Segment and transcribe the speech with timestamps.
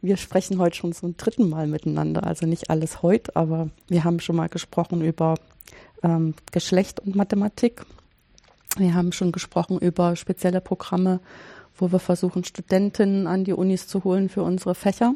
[0.00, 2.24] Wir sprechen heute schon zum dritten Mal miteinander.
[2.24, 5.34] Also nicht alles heute, aber wir haben schon mal gesprochen über
[6.04, 7.84] ähm, Geschlecht und Mathematik.
[8.76, 11.20] Wir haben schon gesprochen über spezielle Programme,
[11.76, 15.14] wo wir versuchen, Studentinnen an die Unis zu holen für unsere Fächer.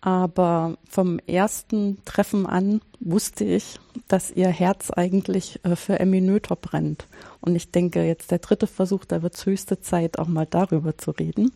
[0.00, 6.56] Aber vom ersten Treffen an wusste ich, dass ihr Herz eigentlich äh, für Emmy Noether
[6.56, 7.06] brennt.
[7.40, 10.96] Und ich denke, jetzt der dritte Versuch, da wird es höchste Zeit, auch mal darüber
[10.96, 11.52] zu reden.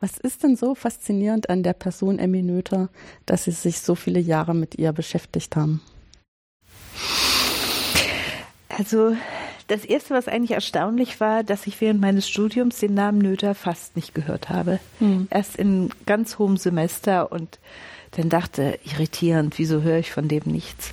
[0.00, 2.88] Was ist denn so faszinierend an der Person Emmy Noether,
[3.26, 5.80] dass Sie sich so viele Jahre mit ihr beschäftigt haben?
[8.68, 9.16] Also
[9.66, 13.96] das Erste, was eigentlich erstaunlich war, dass ich während meines Studiums den Namen Noether fast
[13.96, 14.78] nicht gehört habe.
[15.00, 15.26] Hm.
[15.30, 17.58] Erst in ganz hohem Semester und
[18.12, 20.92] dann dachte, irritierend, wieso höre ich von dem nichts?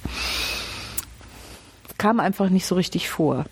[1.98, 3.46] Kam einfach nicht so richtig vor.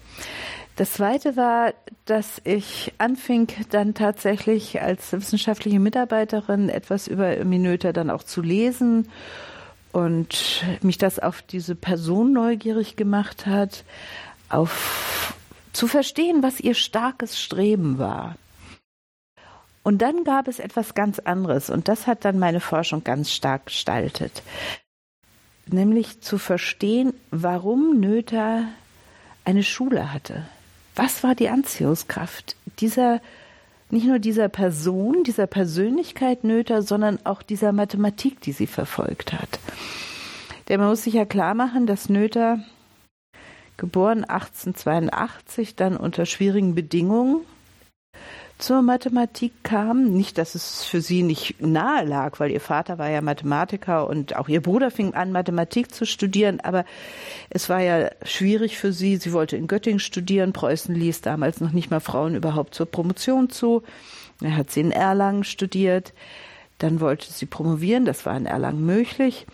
[0.75, 1.73] Das zweite war,
[2.05, 9.07] dass ich anfing, dann tatsächlich als wissenschaftliche Mitarbeiterin etwas über Minöter dann auch zu lesen
[9.91, 13.83] und mich das auf diese Person neugierig gemacht hat,
[14.49, 15.35] auf
[15.73, 18.35] zu verstehen, was ihr starkes Streben war.
[19.83, 23.67] Und dann gab es etwas ganz anderes und das hat dann meine Forschung ganz stark
[23.67, 24.41] gestaltet.
[25.67, 28.65] Nämlich zu verstehen, warum Nöther
[29.45, 30.45] eine Schule hatte
[30.95, 33.21] was war die Anziehungskraft dieser,
[33.89, 39.59] nicht nur dieser Person, dieser Persönlichkeit Nöter, sondern auch dieser Mathematik, die sie verfolgt hat.
[40.69, 42.59] Denn man muss sich ja klar machen, dass Nöter
[43.77, 47.41] geboren 1882, dann unter schwierigen Bedingungen
[48.63, 50.05] zur Mathematik kam.
[50.13, 54.37] Nicht, dass es für sie nicht nahe lag, weil ihr Vater war ja Mathematiker und
[54.37, 56.85] auch ihr Bruder fing an, Mathematik zu studieren, aber
[57.49, 59.17] es war ja schwierig für sie.
[59.17, 60.53] Sie wollte in Göttingen studieren.
[60.53, 63.83] Preußen ließ damals noch nicht mal Frauen überhaupt zur Promotion zu.
[64.41, 66.13] Er hat sie in Erlangen studiert.
[66.77, 69.45] Dann wollte sie promovieren, das war in Erlangen möglich.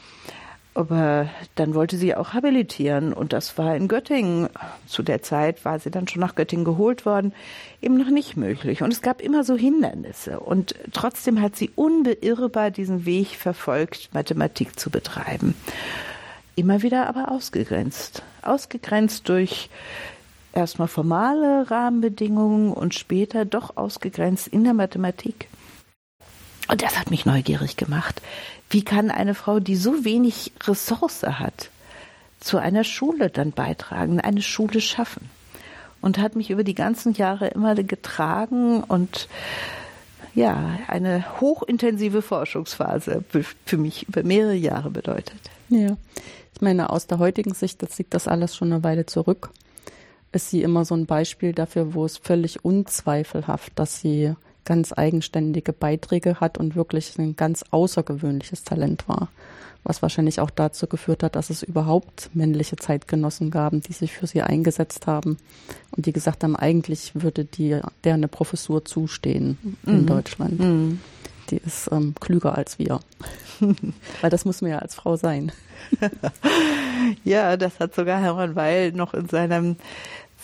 [0.79, 4.47] Aber dann wollte sie auch habilitieren und das war in Göttingen.
[4.87, 7.33] Zu der Zeit war sie dann schon nach Göttingen geholt worden,
[7.81, 8.81] eben noch nicht möglich.
[8.81, 10.39] Und es gab immer so Hindernisse.
[10.39, 15.53] Und trotzdem hat sie unbeirrbar diesen Weg verfolgt, Mathematik zu betreiben.
[16.55, 18.23] Immer wieder aber ausgegrenzt.
[18.41, 19.69] Ausgegrenzt durch
[20.53, 25.49] erstmal formale Rahmenbedingungen und später doch ausgegrenzt in der Mathematik.
[26.69, 28.21] Und das hat mich neugierig gemacht.
[28.69, 31.69] Wie kann eine Frau, die so wenig Ressource hat,
[32.39, 35.29] zu einer Schule dann beitragen, eine Schule schaffen?
[36.01, 39.27] Und hat mich über die ganzen Jahre immer getragen und
[40.33, 43.23] ja, eine hochintensive Forschungsphase
[43.65, 45.39] für mich über mehrere Jahre bedeutet.
[45.67, 45.97] Ja,
[46.53, 49.49] ich meine, aus der heutigen Sicht, das liegt das alles schon eine Weile zurück,
[50.31, 55.73] ist sie immer so ein Beispiel dafür, wo es völlig unzweifelhaft, dass sie ganz eigenständige
[55.73, 59.29] Beiträge hat und wirklich ein ganz außergewöhnliches Talent war.
[59.83, 64.27] Was wahrscheinlich auch dazu geführt hat, dass es überhaupt männliche Zeitgenossen gab, die sich für
[64.27, 65.37] sie eingesetzt haben
[65.95, 70.05] und die gesagt haben, eigentlich würde die, der eine Professur zustehen in mhm.
[70.05, 70.59] Deutschland.
[70.59, 70.99] Mhm.
[71.49, 72.99] Die ist ähm, klüger als wir.
[74.21, 75.51] Weil das muss man ja als Frau sein.
[77.23, 79.77] ja, das hat sogar Hermann Weil noch in seinem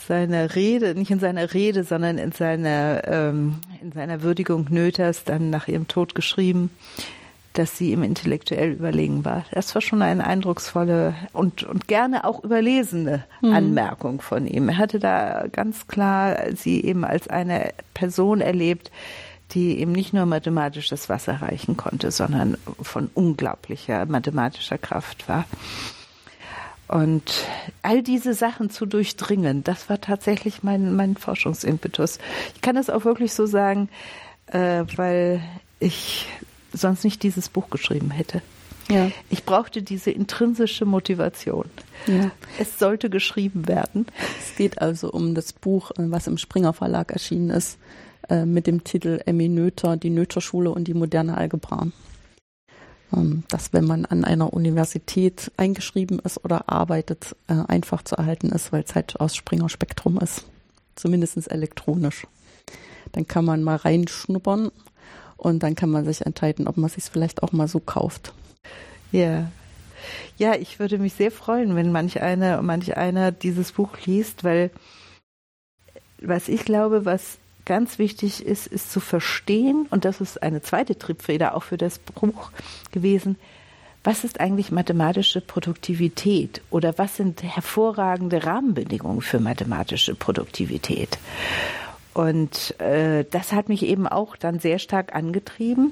[0.07, 5.49] seiner Rede, nicht in seiner Rede, sondern in seiner, ähm, in seiner Würdigung Nöthers dann
[5.49, 6.69] nach ihrem Tod geschrieben,
[7.53, 9.45] dass sie ihm intellektuell überlegen war.
[9.51, 13.53] Das war schon eine eindrucksvolle und, und gerne auch überlesene mhm.
[13.53, 14.69] Anmerkung von ihm.
[14.69, 18.91] Er hatte da ganz klar sie eben als eine Person erlebt,
[19.51, 25.45] die eben nicht nur mathematisch das Wasser reichen konnte, sondern von unglaublicher mathematischer Kraft war.
[26.87, 27.45] Und
[27.81, 32.19] all diese Sachen zu durchdringen, das war tatsächlich mein, mein Forschungsimpetus.
[32.53, 33.89] Ich kann das auch wirklich so sagen,
[34.47, 35.41] äh, weil
[35.79, 36.27] ich
[36.73, 38.41] sonst nicht dieses Buch geschrieben hätte.
[38.89, 39.09] Ja.
[39.29, 41.65] Ich brauchte diese intrinsische Motivation.
[42.05, 42.31] Ja.
[42.59, 44.05] Es sollte geschrieben werden.
[44.39, 47.79] Es geht also um das Buch, äh, was im Springer Verlag erschienen ist,
[48.29, 51.87] äh, mit dem Titel Emmy Noether, die Noether Schule und die moderne Algebra.
[53.15, 58.49] Ähm, dass wenn man an einer Universität eingeschrieben ist oder arbeitet, äh, einfach zu erhalten
[58.49, 60.45] ist, weil es halt aus Springer Spektrum ist.
[60.95, 62.27] Zumindest elektronisch.
[63.11, 64.71] Dann kann man mal reinschnuppern
[65.37, 68.33] und dann kann man sich entscheiden, ob man sich vielleicht auch mal so kauft.
[69.11, 69.51] Ja.
[70.37, 74.69] Ja, ich würde mich sehr freuen, wenn manch einer, manch einer dieses Buch liest, weil
[76.21, 80.97] was ich glaube, was ganz wichtig ist, ist zu verstehen, und das ist eine zweite
[80.97, 82.51] Triebfeder auch für das Buch
[82.91, 83.37] gewesen,
[84.03, 91.17] was ist eigentlich mathematische Produktivität oder was sind hervorragende Rahmenbedingungen für mathematische Produktivität?
[92.13, 95.91] Und äh, das hat mich eben auch dann sehr stark angetrieben.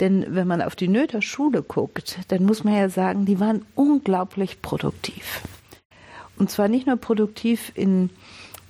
[0.00, 3.64] Denn wenn man auf die Nöther Schule guckt, dann muss man ja sagen, die waren
[3.74, 5.40] unglaublich produktiv.
[6.38, 8.10] Und zwar nicht nur produktiv in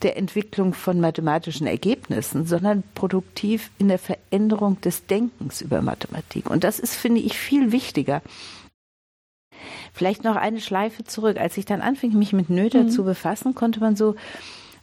[0.02, 6.48] der Entwicklung von mathematischen Ergebnissen, sondern produktiv in der Veränderung des Denkens über Mathematik.
[6.48, 8.22] Und das ist, finde ich, viel wichtiger.
[9.92, 11.38] Vielleicht noch eine Schleife zurück.
[11.38, 12.90] Als ich dann anfing, mich mit Nöther mhm.
[12.90, 14.16] zu befassen, konnte man so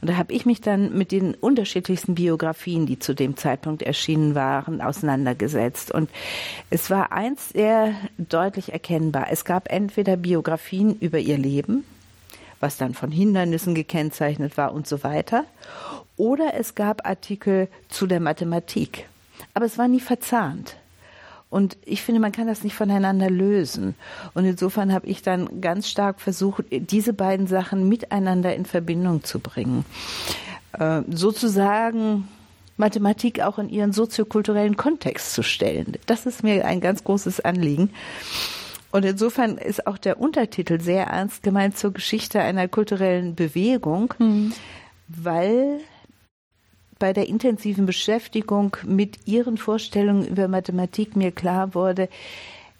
[0.02, 4.36] und da habe ich mich dann mit den unterschiedlichsten Biografien, die zu dem Zeitpunkt erschienen
[4.36, 5.92] waren, auseinandergesetzt.
[5.92, 6.10] Und
[6.70, 9.28] es war eins sehr deutlich erkennbar.
[9.32, 11.84] Es gab entweder Biografien über ihr Leben,
[12.60, 15.46] was dann von Hindernissen gekennzeichnet war und so weiter.
[16.16, 19.08] Oder es gab Artikel zu der Mathematik.
[19.54, 20.76] Aber es war nie verzahnt.
[21.50, 23.96] Und ich finde, man kann das nicht voneinander lösen.
[24.34, 29.40] Und insofern habe ich dann ganz stark versucht, diese beiden Sachen miteinander in Verbindung zu
[29.40, 29.86] bringen.
[30.74, 32.28] Äh, sozusagen
[32.76, 35.94] Mathematik auch in ihren soziokulturellen Kontext zu stellen.
[36.06, 37.92] Das ist mir ein ganz großes Anliegen.
[38.92, 44.54] Und insofern ist auch der Untertitel sehr ernst gemeint zur Geschichte einer kulturellen Bewegung, mhm.
[45.08, 45.80] weil
[47.00, 52.10] bei der intensiven Beschäftigung mit Ihren Vorstellungen über Mathematik mir klar wurde,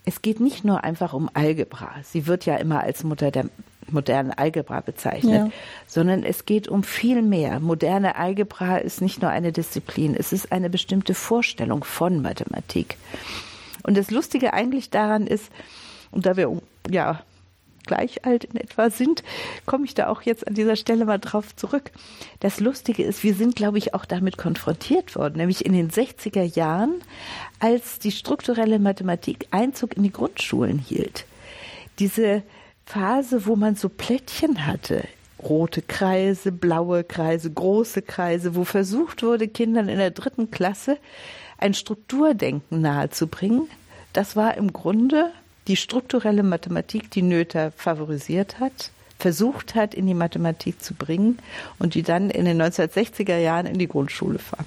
[0.06, 1.92] es geht nicht nur einfach um Algebra.
[2.04, 3.50] Sie wird ja immer als Mutter der
[3.90, 5.50] modernen Algebra bezeichnet, ja.
[5.86, 7.60] sondern es geht um viel mehr.
[7.60, 12.98] Moderne Algebra ist nicht nur eine Disziplin, es ist eine bestimmte Vorstellung von Mathematik.
[13.84, 15.52] Und das Lustige eigentlich daran ist,
[16.18, 16.60] und da wir
[16.90, 17.22] ja
[17.86, 19.24] gleich alt in etwa sind,
[19.68, 21.92] komme ich da auch jetzt an dieser Stelle mal drauf zurück.
[22.40, 26.42] Das Lustige ist, wir sind, glaube ich, auch damit konfrontiert worden, nämlich in den 60er
[26.42, 26.96] Jahren,
[27.60, 31.26] als die strukturelle Mathematik Einzug in die Grundschulen hielt.
[32.00, 32.42] Diese
[32.84, 35.04] Phase, wo man so Plättchen hatte,
[35.42, 40.98] rote Kreise, blaue Kreise, große Kreise, wo versucht wurde, Kindern in der dritten Klasse
[41.60, 43.70] ein Strukturdenken nahezubringen,
[44.14, 45.32] das war im Grunde
[45.68, 51.40] die strukturelle Mathematik, die Noether favorisiert hat, versucht hat, in die Mathematik zu bringen
[51.80, 54.66] und die dann in den 1960er Jahren in die Grundschule war.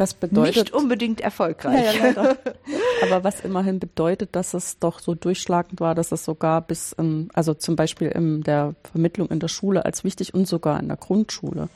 [0.00, 2.00] Was bedeutet nicht unbedingt erfolgreich.
[2.00, 2.34] Ja,
[3.02, 7.28] Aber was immerhin bedeutet, dass es doch so durchschlagend war, dass es sogar bis, in,
[7.34, 10.96] also zum Beispiel in der Vermittlung in der Schule als wichtig und sogar in der
[10.96, 11.68] Grundschule.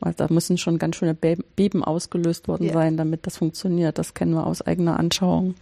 [0.00, 2.74] Weil da müssen schon ganz schöne Beben ausgelöst worden ja.
[2.74, 3.96] sein, damit das funktioniert.
[3.96, 5.54] Das kennen wir aus eigener Anschauung.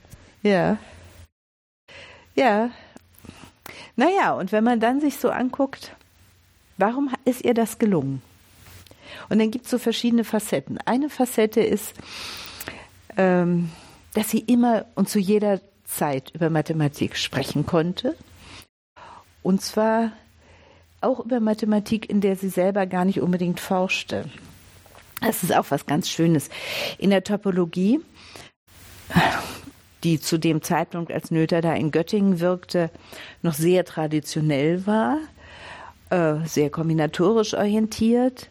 [0.42, 0.78] Ja.
[2.40, 2.70] Ja.
[3.96, 5.94] Naja, und wenn man dann sich so anguckt,
[6.78, 8.22] warum ist ihr das gelungen?
[9.28, 10.78] Und dann gibt es so verschiedene Facetten.
[10.86, 11.92] Eine Facette ist,
[13.18, 13.70] ähm,
[14.14, 18.16] dass sie immer und zu jeder Zeit über Mathematik sprechen konnte.
[19.42, 20.12] Und zwar
[21.02, 24.30] auch über Mathematik, in der sie selber gar nicht unbedingt forschte.
[25.20, 26.48] Das ist auch was ganz Schönes.
[26.96, 28.00] In der Topologie
[30.04, 32.90] die zu dem Zeitpunkt, als Nöther da in Göttingen wirkte,
[33.42, 35.18] noch sehr traditionell war,
[36.10, 38.50] äh, sehr kombinatorisch orientiert,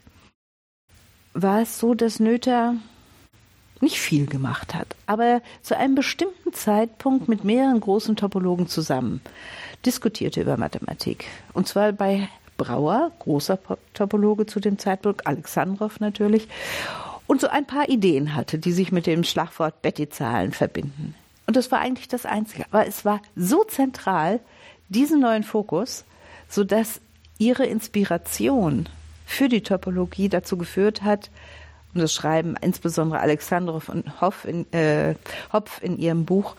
[1.34, 2.76] war es so, dass Nöther
[3.82, 9.22] nicht viel gemacht hat, aber zu einem bestimmten Zeitpunkt mit mehreren großen Topologen zusammen
[9.86, 11.26] diskutierte über Mathematik.
[11.54, 12.28] Und zwar bei
[12.58, 13.58] Brauer, großer
[13.94, 16.50] Topologe zu dem Zeitpunkt, Alexandrov natürlich,
[17.26, 21.16] und so ein paar Ideen hatte, die sich mit dem Schlagwort Betty-Zahlen verbinden.
[21.50, 22.66] Und das war eigentlich das Einzige.
[22.70, 24.40] Aber es war so zentral,
[24.88, 26.06] diesen neuen Fokus,
[26.48, 27.02] sodass
[27.40, 28.88] ihre Inspiration
[29.26, 31.32] für die Topologie dazu geführt hat,
[31.96, 35.16] und das schreiben insbesondere Alexandrov und Hopf in, äh,
[35.52, 36.56] Hopf in ihrem Buch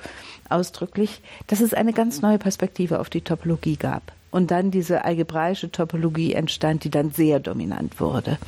[0.48, 4.02] ausdrücklich, dass es eine ganz neue Perspektive auf die Topologie gab.
[4.32, 8.38] Und dann diese algebraische Topologie entstand, die dann sehr dominant wurde.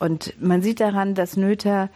[0.00, 1.90] Und man sieht daran, dass Noether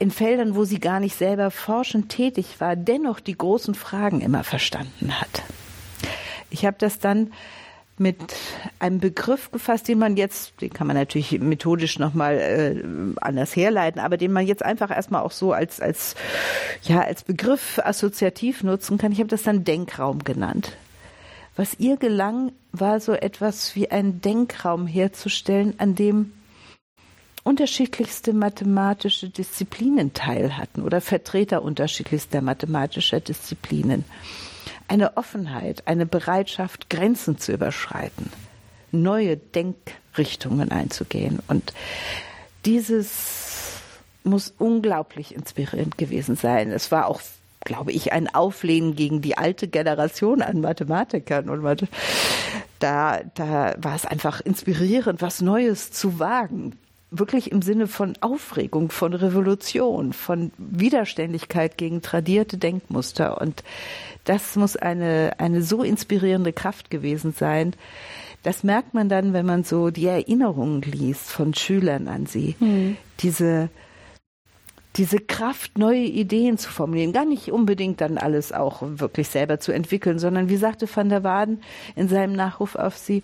[0.00, 4.42] in Feldern, wo sie gar nicht selber forschend tätig war, dennoch die großen Fragen immer
[4.44, 5.42] verstanden hat.
[6.48, 7.32] Ich habe das dann
[7.98, 8.16] mit
[8.78, 12.82] einem Begriff gefasst, den man jetzt, den kann man natürlich methodisch nochmal äh,
[13.20, 16.14] anders herleiten, aber den man jetzt einfach erstmal auch so als, als,
[16.82, 19.12] ja, als Begriff assoziativ nutzen kann.
[19.12, 20.78] Ich habe das dann Denkraum genannt.
[21.56, 26.32] Was ihr gelang, war so etwas wie einen Denkraum herzustellen, an dem
[27.42, 34.04] unterschiedlichste mathematische Disziplinen teil hatten oder Vertreter unterschiedlichster mathematischer Disziplinen.
[34.88, 38.30] Eine Offenheit, eine Bereitschaft, Grenzen zu überschreiten,
[38.92, 41.40] neue Denkrichtungen einzugehen.
[41.48, 41.72] Und
[42.64, 43.80] dieses
[44.24, 46.70] muss unglaublich inspirierend gewesen sein.
[46.70, 47.20] Es war auch
[47.62, 51.50] glaube ich, ein Auflehnen gegen die alte Generation an Mathematikern.
[51.50, 51.86] Und
[52.78, 56.78] da, da war es einfach inspirierend, was Neues zu wagen.
[57.10, 63.40] Wirklich im Sinne von Aufregung, von Revolution, von Widerständigkeit gegen tradierte Denkmuster.
[63.40, 63.64] Und
[64.24, 67.74] das muss eine, eine so inspirierende Kraft gewesen sein.
[68.42, 72.56] Das merkt man dann, wenn man so die Erinnerungen liest von Schülern an sie.
[72.58, 72.96] Mhm.
[73.20, 73.70] Diese,
[74.96, 79.72] diese Kraft, neue Ideen zu formulieren, gar nicht unbedingt dann alles auch wirklich selber zu
[79.72, 81.62] entwickeln, sondern wie sagte van der Waden
[81.96, 83.22] in seinem Nachruf auf sie,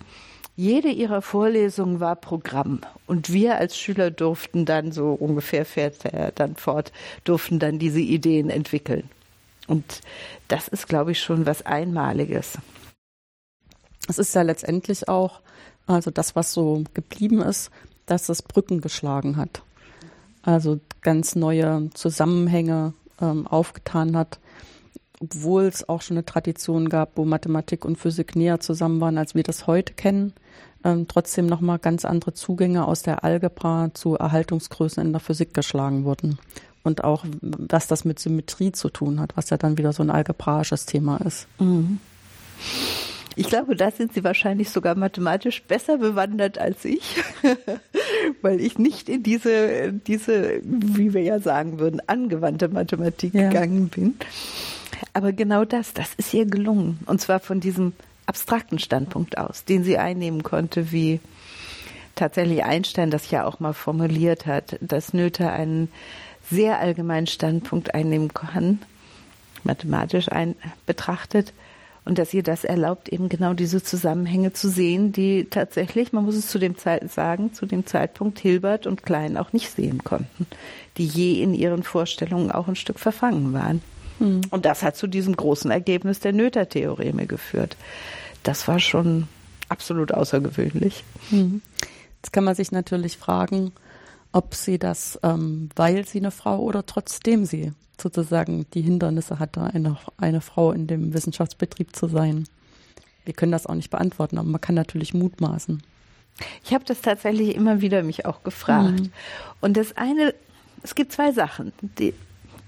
[0.56, 6.32] jede ihrer Vorlesungen war Programm und wir als Schüler durften dann, so ungefähr fährt er
[6.32, 6.92] dann fort,
[7.24, 9.08] durften dann diese Ideen entwickeln.
[9.68, 10.00] Und
[10.48, 12.58] das ist, glaube ich, schon was Einmaliges.
[14.08, 15.40] Es ist ja letztendlich auch,
[15.86, 17.70] also das, was so geblieben ist,
[18.06, 19.62] dass es Brücken geschlagen hat
[20.46, 24.38] also ganz neue Zusammenhänge ähm, aufgetan hat,
[25.20, 29.34] obwohl es auch schon eine Tradition gab, wo Mathematik und Physik näher zusammen waren, als
[29.34, 30.34] wir das heute kennen.
[30.84, 36.04] Ähm, trotzdem nochmal ganz andere Zugänge aus der Algebra zu Erhaltungsgrößen in der Physik geschlagen
[36.04, 36.38] wurden.
[36.82, 40.10] Und auch, was das mit Symmetrie zu tun hat, was ja dann wieder so ein
[40.10, 41.48] algebraisches Thema ist.
[41.58, 41.98] Mhm.
[43.38, 47.22] Ich glaube, da sind Sie wahrscheinlich sogar mathematisch besser bewandert als ich,
[48.42, 53.48] weil ich nicht in diese, diese, wie wir ja sagen würden, angewandte Mathematik ja.
[53.48, 54.14] gegangen bin.
[55.12, 57.00] Aber genau das, das ist ihr gelungen.
[57.06, 57.92] Und zwar von diesem
[58.26, 61.20] abstrakten Standpunkt aus, den sie einnehmen konnte, wie
[62.14, 65.88] tatsächlich Einstein das ja auch mal formuliert hat, dass Noether einen
[66.50, 68.80] sehr allgemeinen Standpunkt einnehmen kann,
[69.64, 70.54] mathematisch ein,
[70.86, 71.52] betrachtet,
[72.06, 76.36] und dass ihr das erlaubt, eben genau diese Zusammenhänge zu sehen, die tatsächlich, man muss
[76.36, 80.46] es zu dem Zeit sagen, zu dem Zeitpunkt Hilbert und Klein auch nicht sehen konnten,
[80.98, 83.82] die je in ihren Vorstellungen auch ein Stück verfangen waren.
[84.18, 84.42] Hm.
[84.50, 87.76] Und das hat zu diesem großen Ergebnis der Noether-Theoreme geführt.
[88.42, 89.28] Das war schon
[89.68, 91.04] absolut außergewöhnlich.
[91.30, 91.62] Hm.
[92.22, 93.72] Jetzt kann man sich natürlich fragen,
[94.32, 99.62] ob sie das, ähm, weil sie eine Frau oder trotzdem sie sozusagen die Hindernisse hatte,
[99.62, 102.46] eine, eine Frau in dem Wissenschaftsbetrieb zu sein.
[103.24, 105.82] Wir können das auch nicht beantworten, aber man kann natürlich mutmaßen.
[106.64, 109.00] Ich habe das tatsächlich immer wieder mich auch gefragt.
[109.00, 109.12] Mhm.
[109.60, 110.34] Und das eine,
[110.82, 111.72] es gibt zwei Sachen.
[111.98, 112.14] Die,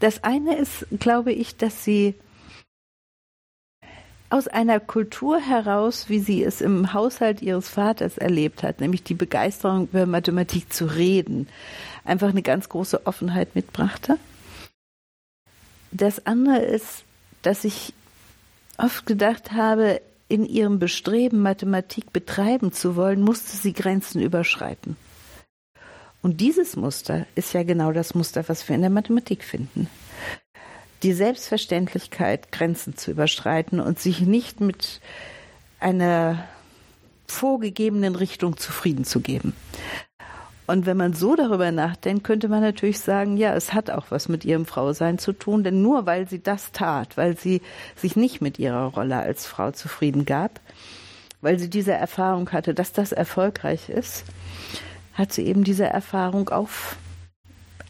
[0.00, 2.14] das eine ist, glaube ich, dass sie
[4.30, 9.14] aus einer Kultur heraus, wie sie es im Haushalt ihres Vaters erlebt hat, nämlich die
[9.14, 11.48] Begeisterung über Mathematik zu reden,
[12.04, 14.18] einfach eine ganz große Offenheit mitbrachte.
[15.90, 17.04] Das andere ist,
[17.40, 17.94] dass ich
[18.76, 24.96] oft gedacht habe, in ihrem Bestreben, Mathematik betreiben zu wollen, musste sie Grenzen überschreiten.
[26.22, 29.88] Und dieses Muster ist ja genau das Muster, was wir in der Mathematik finden.
[31.02, 35.00] Die Selbstverständlichkeit, Grenzen zu überschreiten und sich nicht mit
[35.78, 36.44] einer
[37.28, 39.52] vorgegebenen Richtung zufrieden zu geben.
[40.66, 44.28] Und wenn man so darüber nachdenkt, könnte man natürlich sagen, ja, es hat auch was
[44.28, 47.62] mit ihrem Frausein zu tun, denn nur weil sie das tat, weil sie
[47.96, 50.60] sich nicht mit ihrer Rolle als Frau zufrieden gab,
[51.40, 54.24] weil sie diese Erfahrung hatte, dass das erfolgreich ist,
[55.18, 56.96] hat sie eben diese Erfahrung auf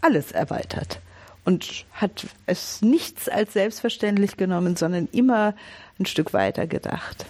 [0.01, 1.01] alles erweitert
[1.45, 5.55] und hat es nichts als selbstverständlich genommen, sondern immer
[6.01, 7.27] ein Stück weiter gedacht.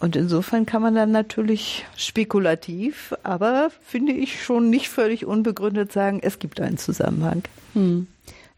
[0.00, 6.20] Und insofern kann man dann natürlich spekulativ, aber finde ich schon nicht völlig unbegründet sagen,
[6.22, 7.42] es gibt einen Zusammenhang.
[7.74, 8.06] Hm.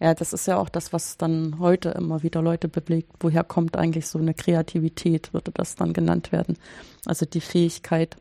[0.00, 3.10] Ja, das ist ja auch das, was dann heute immer wieder Leute bewegt.
[3.20, 6.56] Woher kommt eigentlich so eine Kreativität, würde das dann genannt werden.
[7.04, 8.16] Also die Fähigkeit,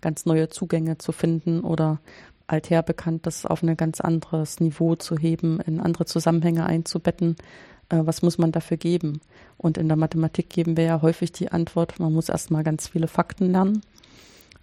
[0.00, 2.00] ganz neue Zugänge zu finden oder
[2.46, 7.36] alther bekanntes auf ein ganz anderes Niveau zu heben, in andere Zusammenhänge einzubetten.
[7.90, 9.20] Äh, was muss man dafür geben?
[9.56, 13.08] Und in der Mathematik geben wir ja häufig die Antwort, man muss erstmal ganz viele
[13.08, 13.82] Fakten lernen,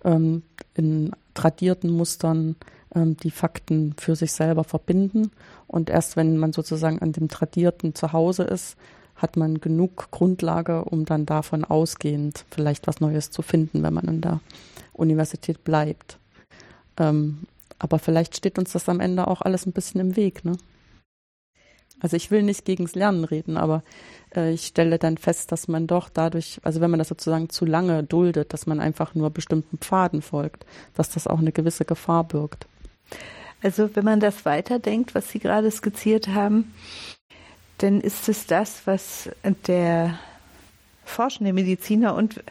[0.04, 2.56] ähm, in tradierten Mustern
[2.94, 5.32] ähm, die Fakten für sich selber verbinden.
[5.68, 8.78] Und erst wenn man sozusagen an dem Tradierten zu Hause ist,
[9.16, 14.06] hat man genug Grundlage, um dann davon ausgehend vielleicht was Neues zu finden, wenn man
[14.06, 14.42] in der
[14.96, 16.18] Universität bleibt.
[16.98, 17.48] Ähm,
[17.80, 20.58] aber vielleicht steht uns das am Ende auch alles ein bisschen im Weg, ne?
[22.02, 23.82] Also ich will nicht gegens Lernen reden, aber
[24.36, 27.66] äh, ich stelle dann fest, dass man doch dadurch, also wenn man das sozusagen zu
[27.66, 32.26] lange duldet, dass man einfach nur bestimmten Pfaden folgt, dass das auch eine gewisse Gefahr
[32.26, 32.68] birgt.
[33.64, 36.74] Also wenn man das weiterdenkt, was Sie gerade skizziert haben,
[37.78, 39.30] dann ist es das, was
[39.66, 40.20] der
[41.04, 42.44] forschende Mediziner und,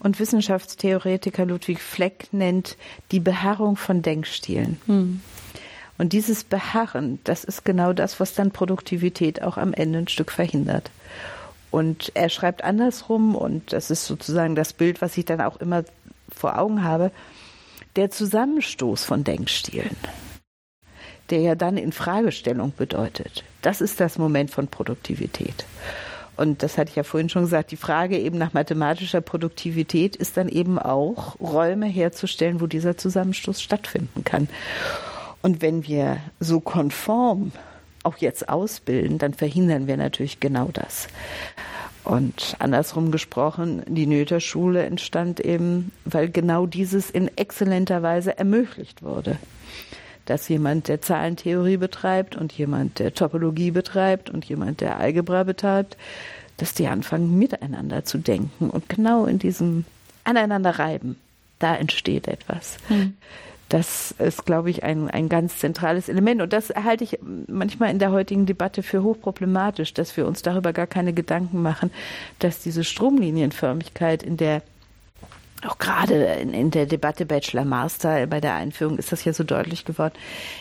[0.00, 2.76] und Wissenschaftstheoretiker Ludwig Fleck nennt,
[3.10, 4.80] die Beharrung von Denkstilen.
[4.86, 5.20] Hm.
[5.98, 10.30] Und dieses Beharren, das ist genau das, was dann Produktivität auch am Ende ein Stück
[10.30, 10.90] verhindert.
[11.70, 15.84] Und er schreibt andersrum, und das ist sozusagen das Bild, was ich dann auch immer
[16.30, 17.10] vor Augen habe,
[17.96, 19.96] der Zusammenstoß von Denkstilen,
[21.30, 25.66] der ja dann in Fragestellung bedeutet, das ist das Moment von Produktivität.
[26.38, 30.36] Und das hatte ich ja vorhin schon gesagt, die Frage eben nach mathematischer Produktivität ist
[30.36, 34.48] dann eben auch, Räume herzustellen, wo dieser Zusammenstoß stattfinden kann.
[35.42, 37.50] Und wenn wir so konform
[38.04, 41.08] auch jetzt ausbilden, dann verhindern wir natürlich genau das.
[42.04, 49.38] Und andersrum gesprochen, die Nöter-Schule entstand eben, weil genau dieses in exzellenter Weise ermöglicht wurde.
[50.28, 55.96] Dass jemand, der Zahlentheorie betreibt und jemand, der Topologie betreibt und jemand, der Algebra betreibt,
[56.58, 59.86] dass die anfangen miteinander zu denken und genau in diesem
[60.24, 61.16] Aneinander reiben,
[61.60, 62.76] da entsteht etwas.
[62.88, 63.14] Hm.
[63.70, 66.42] Das ist, glaube ich, ein, ein ganz zentrales Element.
[66.42, 70.72] Und das halte ich manchmal in der heutigen Debatte für hochproblematisch, dass wir uns darüber
[70.72, 71.90] gar keine Gedanken machen,
[72.38, 74.62] dass diese Stromlinienförmigkeit in der
[75.66, 79.84] auch gerade in, in, der Debatte Bachelor-Master bei der Einführung ist das ja so deutlich
[79.84, 80.14] geworden,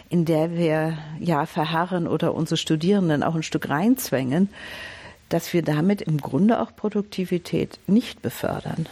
[0.10, 4.50] in der wir ja verharren oder unsere Studierenden auch ein Stück reinzwängen,
[5.30, 8.88] dass wir damit im Grunde auch Produktivität nicht befördern.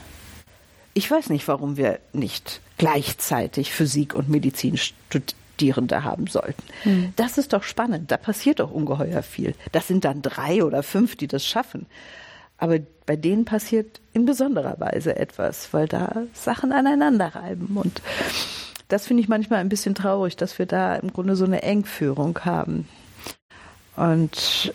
[0.93, 6.63] Ich weiß nicht, warum wir nicht gleichzeitig Physik und Medizin Studierende haben sollten.
[6.83, 7.13] Mhm.
[7.15, 8.11] Das ist doch spannend.
[8.11, 9.55] Da passiert doch ungeheuer viel.
[9.71, 11.85] Das sind dann drei oder fünf, die das schaffen.
[12.57, 17.77] Aber bei denen passiert in besonderer Weise etwas, weil da Sachen aneinander reiben.
[17.77, 18.01] Und
[18.87, 22.39] das finde ich manchmal ein bisschen traurig, dass wir da im Grunde so eine Engführung
[22.45, 22.87] haben.
[23.95, 24.73] Und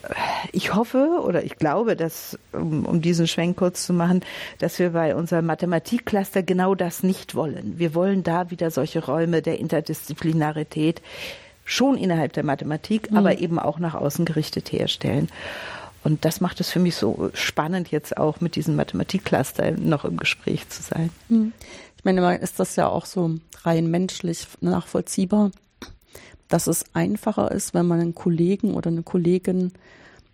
[0.52, 4.22] ich hoffe oder ich glaube, dass, um, um diesen Schwenk kurz zu machen,
[4.58, 7.78] dass wir bei unserem Mathematikcluster genau das nicht wollen.
[7.78, 11.02] Wir wollen da wieder solche Räume der Interdisziplinarität
[11.66, 13.18] schon innerhalb der Mathematik, mhm.
[13.18, 15.28] aber eben auch nach außen gerichtet herstellen.
[16.02, 20.16] Und das macht es für mich so spannend, jetzt auch mit diesem Mathematikcluster noch im
[20.16, 21.10] Gespräch zu sein.
[21.28, 21.52] Mhm.
[21.96, 25.50] Ich meine, ist das ja auch so rein menschlich nachvollziehbar
[26.50, 29.72] dass es einfacher ist, wenn man einen Kollegen oder eine Kollegin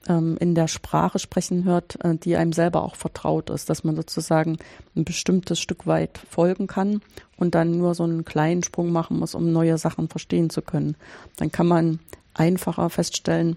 [0.09, 3.95] ähm, in der Sprache sprechen hört, äh, die einem selber auch vertraut ist, dass man
[3.95, 4.57] sozusagen
[4.97, 7.03] ein bestimmtes Stück weit folgen kann
[7.37, 10.97] und dann nur so einen kleinen Sprung machen muss, um neue Sachen verstehen zu können.
[11.37, 12.01] Dann kann man
[12.35, 13.57] einfacher feststellen,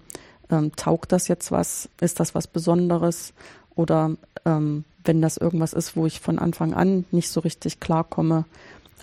[0.50, 3.32] ähm, taugt das jetzt was, ist das was Besonderes
[3.74, 4.12] oder
[4.44, 8.44] ähm, wenn das irgendwas ist, wo ich von Anfang an nicht so richtig klarkomme,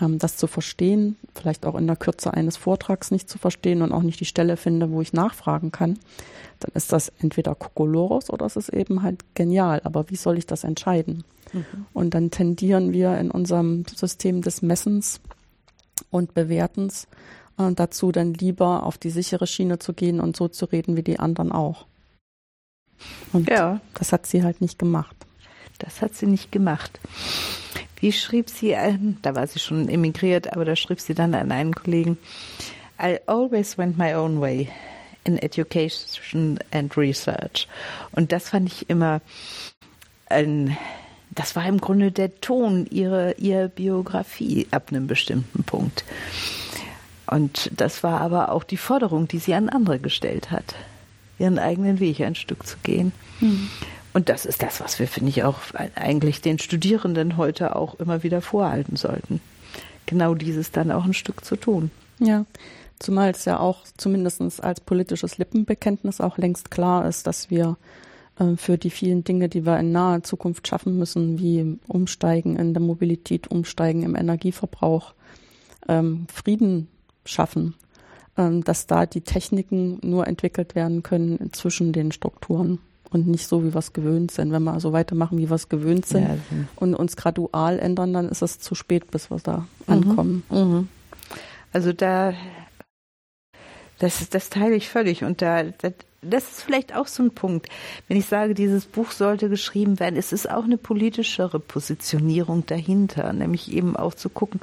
[0.01, 3.91] ähm, das zu verstehen, vielleicht auch in der Kürze eines Vortrags nicht zu verstehen und
[3.91, 5.97] auch nicht die Stelle finde, wo ich nachfragen kann,
[6.60, 9.81] dann ist das entweder Kokolores oder es ist eben halt genial.
[9.83, 11.23] Aber wie soll ich das entscheiden?
[11.53, 11.86] Mhm.
[11.93, 15.19] Und dann tendieren wir in unserem System des Messens
[16.10, 17.07] und Bewertens
[17.57, 21.03] äh, dazu, dann lieber auf die sichere Schiene zu gehen und so zu reden wie
[21.03, 21.85] die anderen auch.
[23.33, 23.79] Und ja.
[23.93, 25.15] das hat sie halt nicht gemacht.
[25.79, 26.99] Das hat sie nicht gemacht.
[27.99, 31.51] Wie schrieb sie, an, da war sie schon emigriert, aber da schrieb sie dann an
[31.51, 32.17] einen Kollegen,
[33.01, 34.69] I always went my own way
[35.23, 37.67] in education and research.
[38.11, 39.21] Und das fand ich immer
[40.29, 40.77] ein,
[41.31, 46.03] das war im Grunde der Ton ihrer, ihrer Biografie ab einem bestimmten Punkt.
[47.29, 50.75] Und das war aber auch die Forderung, die sie an andere gestellt hat,
[51.37, 53.11] ihren eigenen Weg ein Stück zu gehen.
[53.41, 53.69] Mhm.
[54.13, 55.59] Und das ist das, was wir, finde ich, auch
[55.95, 59.41] eigentlich den Studierenden heute auch immer wieder vorhalten sollten.
[60.05, 61.91] Genau dieses dann auch ein Stück zu tun.
[62.19, 62.45] Ja,
[62.97, 67.77] zumal es ja auch zumindest als politisches Lippenbekenntnis auch längst klar ist, dass wir
[68.39, 72.73] äh, für die vielen Dinge, die wir in naher Zukunft schaffen müssen, wie Umsteigen in
[72.73, 75.13] der Mobilität, Umsteigen im Energieverbrauch,
[75.87, 76.87] ähm, Frieden
[77.27, 77.75] schaffen,
[78.37, 82.79] ähm, dass da die Techniken nur entwickelt werden können zwischen den Strukturen
[83.11, 84.51] und nicht so, wie wir es gewöhnt sind.
[84.51, 86.37] Wenn wir so weitermachen, wie wir es gewöhnt sind ja,
[86.75, 89.93] und uns gradual ändern, dann ist es zu spät, bis wir da mhm.
[89.93, 90.43] ankommen.
[90.49, 90.87] Mhm.
[91.73, 92.33] Also da,
[93.99, 97.67] das, das teile ich völlig und da, das, das ist vielleicht auch so ein Punkt.
[98.07, 103.31] Wenn ich sage, dieses Buch sollte geschrieben werden, es ist auch eine politischere Positionierung dahinter,
[103.33, 104.59] nämlich eben auch zu gucken,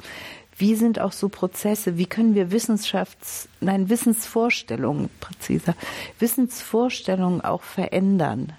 [0.57, 5.75] wie sind auch so Prozesse, wie können wir Wissenschafts, nein, Wissensvorstellungen präziser,
[6.19, 8.53] Wissensvorstellungen auch verändern?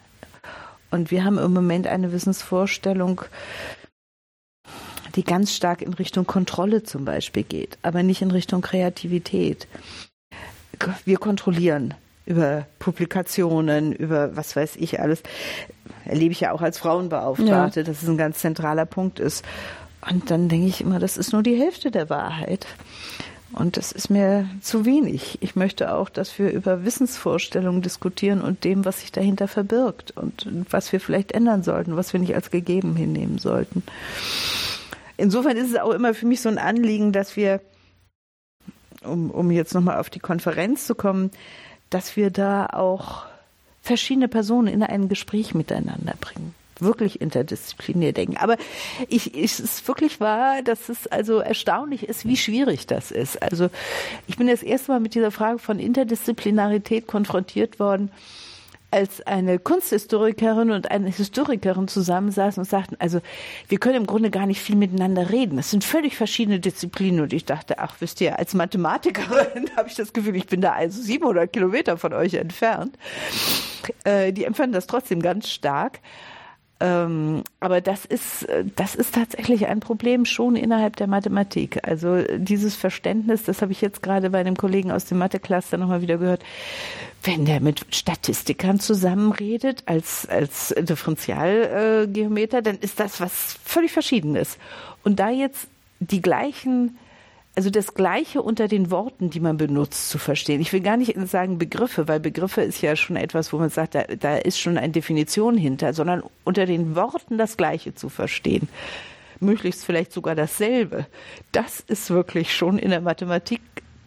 [0.91, 3.23] Und wir haben im Moment eine Wissensvorstellung,
[5.15, 9.67] die ganz stark in Richtung Kontrolle zum Beispiel geht, aber nicht in Richtung Kreativität.
[11.05, 11.95] Wir kontrollieren
[12.27, 15.23] über Publikationen, über was weiß ich alles.
[16.05, 17.87] Erlebe ich ja auch als Frauenbeauftragte, ja.
[17.87, 19.45] dass es ein ganz zentraler Punkt ist.
[20.09, 22.67] Und dann denke ich immer, das ist nur die Hälfte der Wahrheit.
[23.53, 25.39] Und das ist mir zu wenig.
[25.41, 30.49] Ich möchte auch, dass wir über Wissensvorstellungen diskutieren und dem, was sich dahinter verbirgt und
[30.71, 33.83] was wir vielleicht ändern sollten, was wir nicht als gegeben hinnehmen sollten.
[35.17, 37.61] Insofern ist es auch immer für mich so ein Anliegen, dass wir,
[39.03, 41.31] um, um jetzt nochmal auf die Konferenz zu kommen,
[41.89, 43.25] dass wir da auch
[43.81, 48.37] verschiedene Personen in ein Gespräch miteinander bringen wirklich interdisziplinär denken.
[48.37, 48.57] Aber
[49.09, 53.43] ich, ich, es ist wirklich wahr, dass es also erstaunlich ist, wie schwierig das ist.
[53.43, 53.69] Also
[54.27, 58.11] ich bin das erste Mal mit dieser Frage von Interdisziplinarität konfrontiert worden
[58.91, 63.21] als eine Kunsthistorikerin und eine Historikerin zusammensaßen und sagten, also
[63.69, 65.57] wir können im Grunde gar nicht viel miteinander reden.
[65.57, 67.21] Das sind völlig verschiedene Disziplinen.
[67.21, 70.73] Und ich dachte, ach, wisst ihr, als Mathematikerin habe ich das Gefühl, ich bin da
[70.73, 72.97] also 700 Kilometer von euch entfernt.
[74.05, 76.01] Äh, die empfanden das trotzdem ganz stark.
[76.79, 81.81] Ähm, aber das ist, das ist tatsächlich ein Problem schon innerhalb der Mathematik.
[81.89, 86.03] Also dieses Verständnis, das habe ich jetzt gerade bei einem Kollegen aus dem Mathe-Cluster nochmal
[86.03, 86.43] wieder gehört.
[87.23, 94.59] Wenn der mit Statistikern zusammenredet als, als Differentialgeometer, dann ist das was völlig Verschiedenes.
[95.03, 95.69] Und da jetzt
[96.01, 96.99] die gleichen
[97.57, 100.61] also das Gleiche unter den Worten, die man benutzt, zu verstehen.
[100.61, 103.95] Ich will gar nicht sagen Begriffe, weil Begriffe ist ja schon etwas, wo man sagt,
[103.95, 108.69] da, da ist schon eine Definition hinter, sondern unter den Worten das Gleiche zu verstehen.
[109.41, 111.07] Möglichst vielleicht sogar dasselbe.
[111.53, 113.63] Das ist wirklich schon in der Mathematik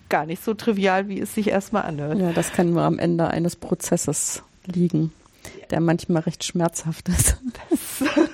[0.09, 2.19] gar nicht so trivial, wie es sich erstmal anhört.
[2.19, 5.11] Ja, das kann nur am Ende eines Prozesses liegen,
[5.71, 7.37] der manchmal recht schmerzhaft ist.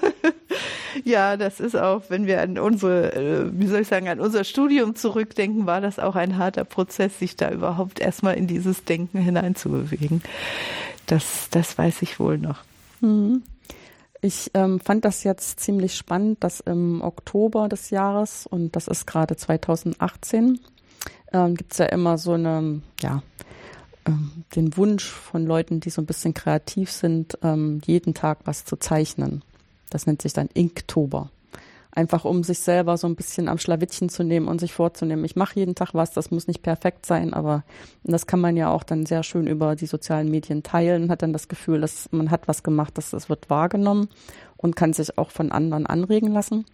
[1.03, 4.43] Ja, das ist auch, wenn wir an unsere, äh, wie soll ich sagen, an unser
[4.43, 9.19] Studium zurückdenken, war das auch ein harter Prozess, sich da überhaupt erstmal in dieses Denken
[9.19, 10.21] hineinzubewegen.
[11.05, 12.63] Das, das weiß ich wohl noch.
[13.01, 13.43] Mhm.
[14.21, 19.05] Ich ähm, fand das jetzt ziemlich spannend, dass im Oktober des Jahres, und das ist
[19.05, 20.60] gerade 2018,
[21.31, 23.21] ähm, gibt es ja immer so eine, ja,
[24.08, 28.65] ähm, den Wunsch von Leuten, die so ein bisschen kreativ sind, ähm, jeden Tag was
[28.65, 29.43] zu zeichnen.
[29.95, 31.31] Das nennt sich dann Inktober.
[31.89, 35.38] Einfach um sich selber so ein bisschen am Schlawittchen zu nehmen und sich vorzunehmen, ich
[35.38, 37.63] mache jeden Tag was, das muss nicht perfekt sein, aber
[38.03, 41.31] das kann man ja auch dann sehr schön über die sozialen Medien teilen, hat dann
[41.31, 44.10] das Gefühl, dass man hat was gemacht, dass das wird wahrgenommen
[44.58, 46.65] und kann sich auch von anderen anregen lassen.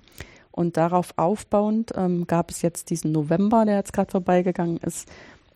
[0.50, 5.08] Und darauf aufbauend ähm, gab es jetzt diesen November, der jetzt gerade vorbeigegangen ist,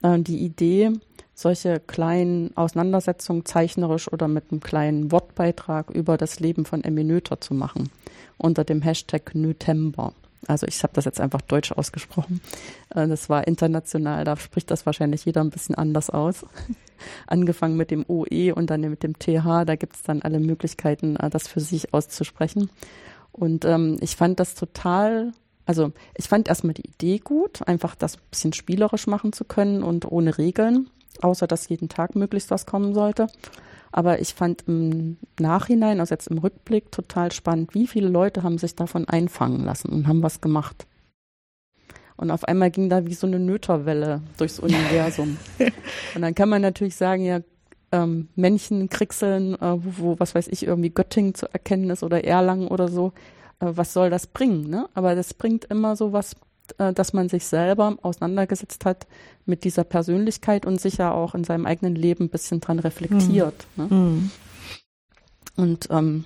[0.04, 0.94] äh, die Idee,
[1.36, 7.42] solche kleinen Auseinandersetzungen zeichnerisch oder mit einem kleinen Wortbeitrag über das Leben von Emmy Noether
[7.42, 7.92] zu machen
[8.38, 10.14] unter dem Hashtag Nötember.
[10.48, 12.42] Also ich habe das jetzt einfach deutsch ausgesprochen.
[12.94, 16.46] Äh, das war international, da spricht das wahrscheinlich jeder ein bisschen anders aus.
[17.28, 21.16] Angefangen mit dem OE und dann mit dem TH, da gibt es dann alle Möglichkeiten,
[21.18, 22.70] äh, das für sich auszusprechen.
[23.32, 25.34] Und ähm, ich fand das total
[25.68, 29.82] also ich fand erstmal die Idee gut, einfach das ein bisschen spielerisch machen zu können
[29.82, 30.92] und ohne Regeln
[31.24, 33.28] außer dass jeden Tag möglichst was kommen sollte.
[33.92, 38.58] Aber ich fand im Nachhinein, also jetzt im Rückblick, total spannend, wie viele Leute haben
[38.58, 40.86] sich davon einfangen lassen und haben was gemacht.
[42.18, 45.38] Und auf einmal ging da wie so eine Nöterwelle durchs Universum.
[46.16, 47.40] und dann kann man natürlich sagen, ja,
[47.92, 52.24] ähm, Männchen kriegseln, äh, wo, wo, was weiß ich, irgendwie Göttingen zu erkennen ist oder
[52.24, 53.14] Erlangen oder so.
[53.60, 54.70] Äh, was soll das bringen?
[54.70, 54.88] Ne?
[54.94, 56.36] Aber das bringt immer so was
[56.78, 59.08] dass man sich selber auseinandergesetzt hat
[59.46, 63.68] mit dieser Persönlichkeit und sich ja auch in seinem eigenen Leben ein bisschen dran reflektiert.
[63.76, 63.84] Mhm.
[63.84, 63.96] Ne?
[63.96, 64.32] Mhm.
[65.56, 66.26] Und ähm,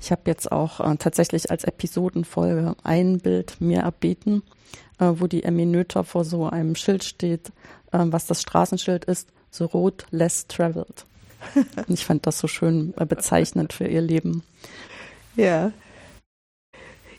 [0.00, 4.42] ich habe jetzt auch äh, tatsächlich als Episodenfolge ein Bild mir erbeten,
[4.98, 7.48] äh, wo die Emmy Noether vor so einem Schild steht,
[7.92, 11.06] äh, was das Straßenschild ist, The Road Less Traveled.
[11.88, 14.42] ich fand das so schön äh, bezeichnend für ihr Leben.
[15.36, 15.72] Ja,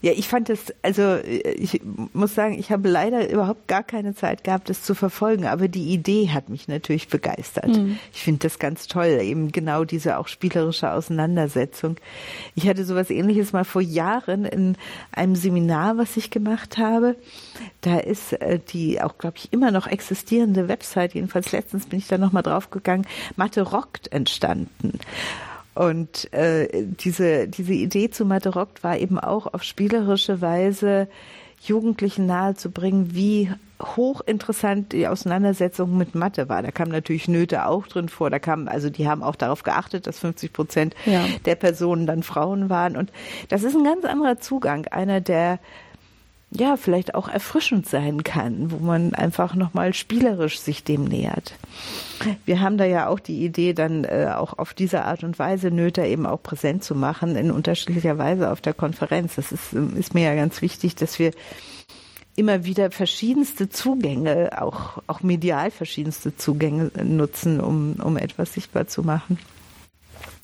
[0.02, 1.82] ja, ich fand das, also ich
[2.14, 5.94] muss sagen, ich habe leider überhaupt gar keine Zeit gehabt, das zu verfolgen, aber die
[5.94, 7.68] Idee hat mich natürlich begeistert.
[7.68, 7.98] Mhm.
[8.14, 11.98] Ich finde das ganz toll, eben genau diese auch spielerische Auseinandersetzung.
[12.56, 14.78] Ich hatte sowas ähnliches mal vor Jahren in
[15.12, 17.16] einem Seminar, was ich gemacht habe.
[17.82, 22.08] Da ist äh, die auch, glaube ich, immer noch existierende Website, jedenfalls letztens bin ich
[22.08, 25.00] da nochmal draufgegangen, Mathe Rockt entstanden.
[25.76, 31.08] Und äh, diese, diese Idee zu Mathe Rockt war eben auch auf spielerische Weise
[31.62, 36.62] Jugendlichen nahezubringen, wie hochinteressant die Auseinandersetzung mit Mathe war.
[36.62, 38.30] Da kam natürlich Nöte auch drin vor.
[38.30, 41.26] Da kam, also die haben auch darauf geachtet, dass 50 Prozent ja.
[41.46, 42.96] der Personen dann Frauen waren.
[42.96, 43.12] Und
[43.50, 44.88] das ist ein ganz anderer Zugang.
[44.88, 45.60] Einer, der
[46.52, 51.56] ja, vielleicht auch erfrischend sein kann, wo man einfach nochmal spielerisch sich dem nähert.
[52.46, 55.72] Wir haben da ja auch die Idee, dann äh, auch auf diese Art und Weise
[55.72, 59.36] Nöter eben auch präsent zu machen, in unterschiedlicher Weise auf der Konferenz.
[59.36, 61.32] Das ist, ist mir ja ganz wichtig, dass wir
[62.36, 69.04] immer wieder verschiedenste Zugänge, auch, auch medial verschiedenste Zugänge nutzen, um, um etwas sichtbar zu
[69.04, 69.40] machen.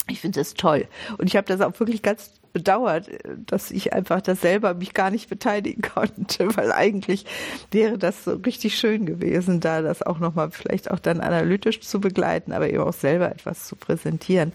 [0.08, 0.86] Ich finde das toll.
[1.18, 3.08] Und ich habe das auch wirklich ganz bedauert,
[3.46, 7.24] dass ich einfach das selber mich gar nicht beteiligen konnte, weil eigentlich
[7.70, 12.00] wäre das so richtig schön gewesen, da das auch nochmal vielleicht auch dann analytisch zu
[12.00, 14.52] begleiten, aber eben auch selber etwas zu präsentieren.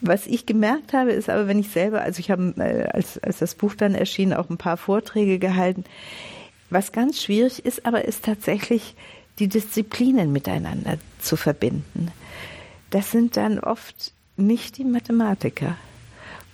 [0.00, 3.38] Was ich gemerkt habe, ist aber, wenn ich selber, also ich habe, äh, als, als
[3.38, 5.84] das Buch dann erschien, auch ein paar Vorträge gehalten.
[6.70, 8.94] Was ganz schwierig ist, aber ist tatsächlich
[9.38, 12.10] die Disziplinen miteinander zu verbinden.
[12.90, 15.76] Das sind dann oft nicht die Mathematiker.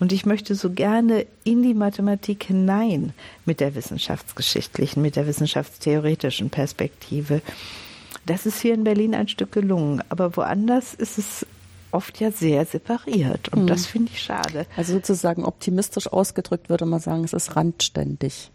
[0.02, 3.12] Und ich möchte so gerne in die Mathematik hinein
[3.44, 7.40] mit der wissenschaftsgeschichtlichen, mit der wissenschaftstheoretischen Perspektive.
[8.26, 11.46] Das ist hier in Berlin ein Stück gelungen, aber woanders ist es
[11.92, 13.66] oft ja sehr separiert und mhm.
[13.68, 14.66] das finde ich schade.
[14.76, 18.50] Also sozusagen optimistisch ausgedrückt würde man sagen, es ist randständig.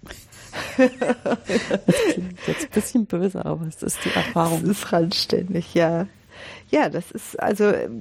[0.78, 4.64] das klingt jetzt ein bisschen böse, aber es ist die Erfahrung.
[4.64, 6.08] Es ist randständig, ja.
[6.72, 7.94] Ja, das ist also äh,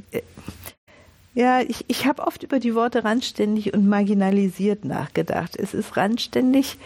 [1.37, 5.55] ja, ich, ich habe oft über die Worte randständig und marginalisiert nachgedacht.
[5.55, 6.79] Es ist randständig,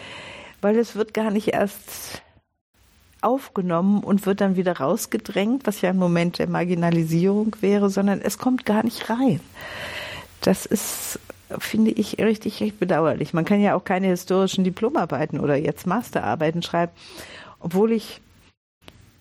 [0.59, 2.21] weil es wird gar nicht erst
[3.21, 8.37] aufgenommen und wird dann wieder rausgedrängt, was ja ein Moment der Marginalisierung wäre, sondern es
[8.37, 9.39] kommt gar nicht rein.
[10.41, 11.17] Das ist,
[11.59, 13.33] finde ich, richtig, richtig bedauerlich.
[13.33, 16.91] Man kann ja auch keine historischen Diplomarbeiten oder jetzt Masterarbeiten schreiben,
[17.61, 18.19] obwohl ich,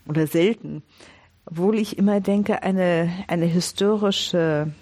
[0.09, 0.83] oder selten,
[1.47, 4.73] obwohl ich immer denke, eine, eine historische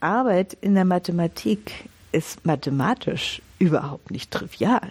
[0.00, 4.88] Arbeit in der Mathematik ist mathematisch überhaupt nicht trivial.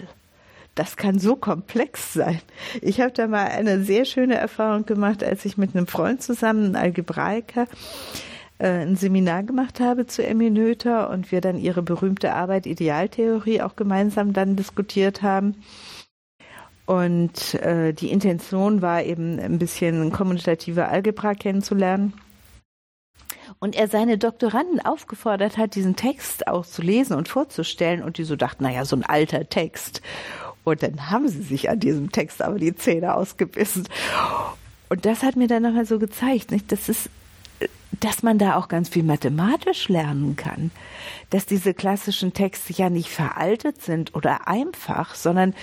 [0.76, 2.40] Das kann so komplex sein.
[2.82, 6.68] Ich habe da mal eine sehr schöne Erfahrung gemacht, als ich mit einem Freund zusammen,
[6.68, 7.68] einem Algebraiker,
[8.60, 13.62] äh, ein Seminar gemacht habe zu Emmy Noether und wir dann ihre berühmte Arbeit Idealtheorie
[13.62, 15.56] auch gemeinsam dann diskutiert haben.
[16.86, 22.14] Und äh, die Intention war eben ein bisschen kommunikative Algebra kennenzulernen
[23.60, 28.24] und er seine Doktoranden aufgefordert hat, diesen Text auch zu lesen und vorzustellen und die
[28.24, 30.02] so dachten, naja, so ein alter Text.
[30.64, 33.88] Und dann haben sie sich an diesem Text aber die Zähne ausgebissen.
[34.90, 36.72] Und das hat mir dann nochmal so gezeigt, nicht?
[36.72, 37.10] Das ist,
[38.00, 40.72] dass man da auch ganz viel mathematisch lernen kann.
[41.30, 45.54] Dass diese klassischen Texte ja nicht veraltet sind oder einfach, sondern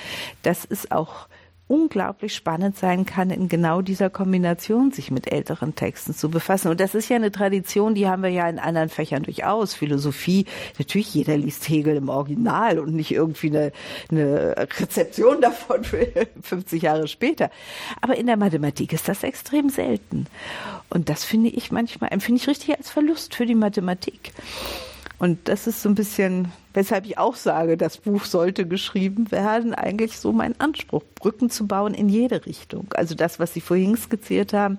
[0.42, 1.28] das ist auch
[1.68, 6.68] unglaublich spannend sein kann, in genau dieser Kombination sich mit älteren Texten zu befassen.
[6.68, 9.74] Und das ist ja eine Tradition, die haben wir ja in anderen Fächern durchaus.
[9.74, 10.46] Philosophie,
[10.78, 13.72] natürlich jeder liest Hegel im Original und nicht irgendwie eine,
[14.10, 15.82] eine Rezeption davon
[16.42, 17.50] 50 Jahre später.
[18.00, 20.26] Aber in der Mathematik ist das extrem selten.
[20.88, 24.32] Und das finde ich manchmal, empfinde ich richtig als Verlust für die Mathematik.
[25.18, 29.74] Und das ist so ein bisschen, weshalb ich auch sage, das Buch sollte geschrieben werden,
[29.74, 32.88] eigentlich so mein Anspruch, Brücken zu bauen in jede Richtung.
[32.94, 34.78] Also das, was Sie vorhin skizziert haben,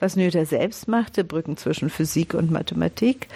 [0.00, 3.28] was Noether selbst machte, Brücken zwischen Physik und Mathematik.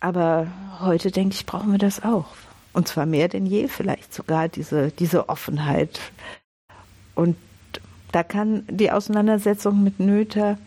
[0.00, 0.48] Aber
[0.80, 2.26] heute, denke ich, brauchen wir das auch.
[2.72, 6.00] Und zwar mehr denn je vielleicht sogar, diese, diese Offenheit.
[7.14, 7.36] Und
[8.10, 10.58] da kann die Auseinandersetzung mit Noether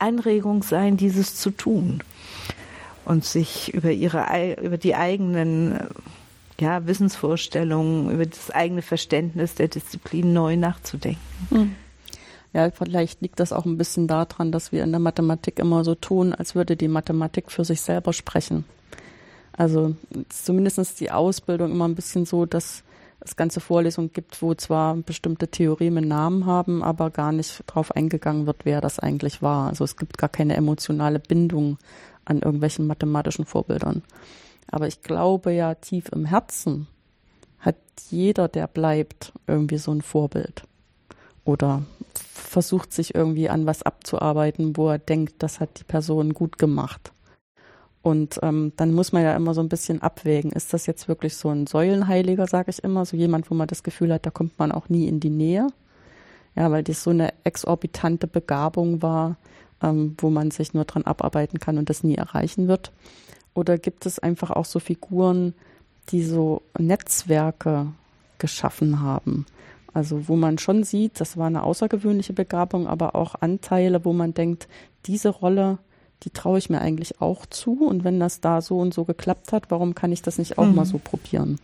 [0.00, 2.02] Anregung sein, dieses zu tun
[3.04, 4.26] und sich über ihre
[4.60, 5.80] über die eigenen
[6.60, 11.20] ja, Wissensvorstellungen, über das eigene Verständnis der Disziplin neu nachzudenken.
[11.50, 11.76] Hm.
[12.52, 15.94] Ja, vielleicht liegt das auch ein bisschen daran, dass wir in der Mathematik immer so
[15.94, 18.64] tun, als würde die Mathematik für sich selber sprechen.
[19.52, 19.96] Also
[20.28, 22.84] zumindest die Ausbildung immer ein bisschen so, dass
[23.20, 28.46] es ganze Vorlesungen gibt, wo zwar bestimmte Theoreme Namen haben, aber gar nicht darauf eingegangen
[28.46, 29.68] wird, wer das eigentlich war.
[29.68, 31.78] Also es gibt gar keine emotionale Bindung
[32.24, 34.02] an irgendwelchen mathematischen Vorbildern.
[34.70, 36.86] Aber ich glaube ja tief im Herzen
[37.58, 37.76] hat
[38.10, 40.64] jeder, der bleibt, irgendwie so ein Vorbild.
[41.44, 41.82] Oder
[42.32, 47.12] versucht sich irgendwie an was abzuarbeiten, wo er denkt, das hat die Person gut gemacht.
[48.02, 51.36] Und ähm, dann muss man ja immer so ein bisschen abwägen, ist das jetzt wirklich
[51.36, 54.58] so ein Säulenheiliger, sage ich immer, so jemand, wo man das Gefühl hat, da kommt
[54.58, 55.68] man auch nie in die Nähe.
[56.56, 59.36] Ja, weil das so eine exorbitante Begabung war,
[59.82, 62.92] ähm, wo man sich nur dran abarbeiten kann und das nie erreichen wird?
[63.54, 65.54] Oder gibt es einfach auch so Figuren,
[66.10, 67.88] die so Netzwerke
[68.38, 69.46] geschaffen haben?
[69.94, 74.32] Also wo man schon sieht, das war eine außergewöhnliche Begabung, aber auch Anteile, wo man
[74.32, 74.68] denkt,
[75.04, 75.78] diese Rolle,
[76.22, 77.86] die traue ich mir eigentlich auch zu.
[77.86, 80.66] Und wenn das da so und so geklappt hat, warum kann ich das nicht auch
[80.66, 80.76] mhm.
[80.76, 81.58] mal so probieren?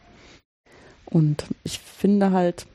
[1.07, 2.67] Und ich finde halt,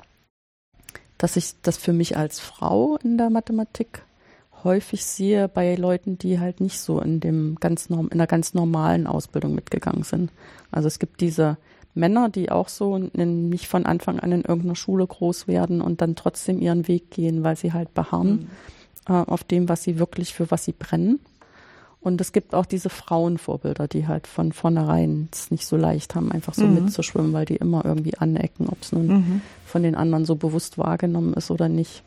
[1.19, 4.01] dass ich das für mich als Frau in der Mathematik
[4.63, 9.07] häufig sehe bei Leuten, die halt nicht so in dem ganz in einer ganz normalen
[9.07, 10.31] Ausbildung mitgegangen sind.
[10.71, 11.57] Also es gibt diese
[11.95, 16.15] Männer, die auch so nicht von Anfang an in irgendeiner Schule groß werden und dann
[16.15, 18.49] trotzdem ihren Weg gehen, weil sie halt beharren
[19.07, 19.13] mhm.
[19.13, 21.19] äh, auf dem, was sie wirklich für was sie brennen.
[22.01, 26.33] Und es gibt auch diese Frauenvorbilder, die halt von vornherein es nicht so leicht haben,
[26.33, 26.85] einfach so mhm.
[26.85, 29.41] mitzuschwimmen, weil die immer irgendwie anecken, ob es nun mhm.
[29.65, 32.03] von den anderen so bewusst wahrgenommen ist oder nicht.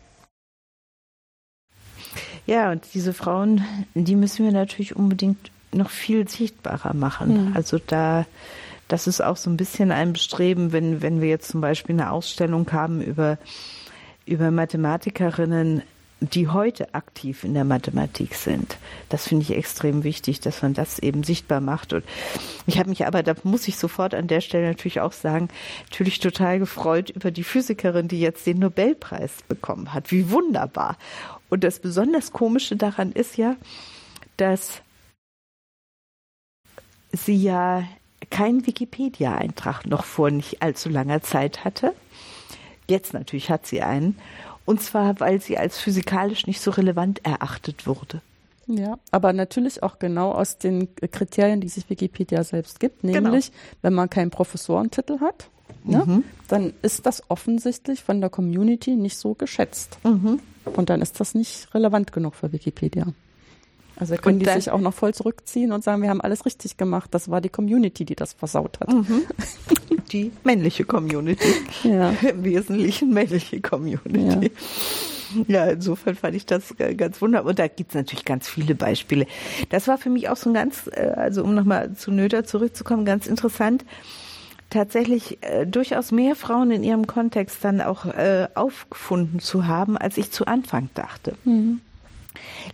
[2.47, 7.51] Ja, und diese Frauen, die müssen wir natürlich unbedingt noch viel sichtbarer machen.
[7.51, 7.57] Mhm.
[7.57, 8.25] Also da,
[8.89, 12.13] das ist auch so ein bisschen ein Bestreben, wenn, wenn wir jetzt zum Beispiel eine
[12.13, 13.39] Ausstellung haben über,
[14.27, 15.83] über Mathematikerinnen,
[16.21, 18.79] die heute aktiv in der Mathematik sind.
[19.11, 21.93] Das finde ich extrem wichtig, dass man das eben sichtbar macht.
[21.93, 22.05] Und
[22.67, 25.49] ich habe mich aber, da muss ich sofort an der Stelle natürlich auch sagen,
[25.91, 30.11] natürlich total gefreut über die Physikerin, die jetzt den Nobelpreis bekommen hat.
[30.11, 30.97] Wie wunderbar.
[31.49, 33.57] Und das besonders Komische daran ist ja,
[34.37, 34.83] dass
[37.13, 37.85] sie ja
[38.31, 41.95] keinen Wikipedia-Eintrag noch vor nicht allzu langer Zeit hatte.
[42.89, 44.19] Jetzt natürlich hat sie einen.
[44.65, 48.21] Und zwar, weil sie als physikalisch nicht so relevant erachtet wurde.
[48.67, 53.21] Ja, aber natürlich auch genau aus den Kriterien, die sich Wikipedia selbst gibt, genau.
[53.21, 53.63] nämlich genau.
[53.83, 55.51] wenn man keinen Professorentitel hat,
[55.87, 56.25] ne, mhm.
[56.49, 59.99] dann ist das offensichtlich von der Community nicht so geschätzt.
[60.05, 60.41] Mhm.
[60.65, 63.07] Und dann ist das nicht relevant genug für Wikipedia.
[63.99, 67.09] Also können die sich auch noch voll zurückziehen und sagen, wir haben alles richtig gemacht.
[67.15, 68.93] Das war die Community, die das versaut hat.
[68.93, 69.23] Mhm.
[70.13, 71.53] Die männliche Community.
[71.83, 72.11] Ja.
[72.11, 74.53] Im Wesentlichen männliche Community.
[75.49, 75.49] Ja.
[75.49, 75.67] ja.
[75.73, 77.51] insofern fand ich das ganz wunderbar.
[77.51, 79.27] Und da gibt es natürlich ganz viele Beispiele.
[79.71, 83.05] Das war für mich auch so ein ganz, äh, also um nochmal zu Nöter zurückzukommen,
[83.05, 83.85] ganz interessant
[84.77, 90.19] tatsächlich äh, durchaus mehr Frauen in ihrem Kontext dann auch äh, aufgefunden zu haben, als
[90.19, 91.35] ich zu Anfang dachte.
[91.45, 91.81] Mhm.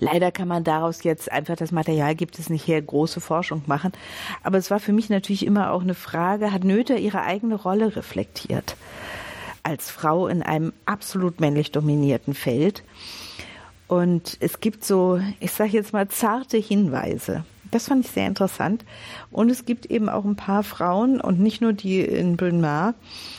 [0.00, 3.92] Leider kann man daraus jetzt einfach das Material gibt es nicht her, große Forschung machen.
[4.42, 7.94] Aber es war für mich natürlich immer auch eine Frage, hat Nöther ihre eigene Rolle
[7.94, 8.76] reflektiert?
[9.62, 12.82] Als Frau in einem absolut männlich dominierten Feld.
[13.86, 17.44] Und es gibt so, ich sage jetzt mal, zarte Hinweise.
[17.72, 18.84] Das fand ich sehr interessant.
[19.30, 22.94] Und es gibt eben auch ein paar Frauen und nicht nur die in Brunmar,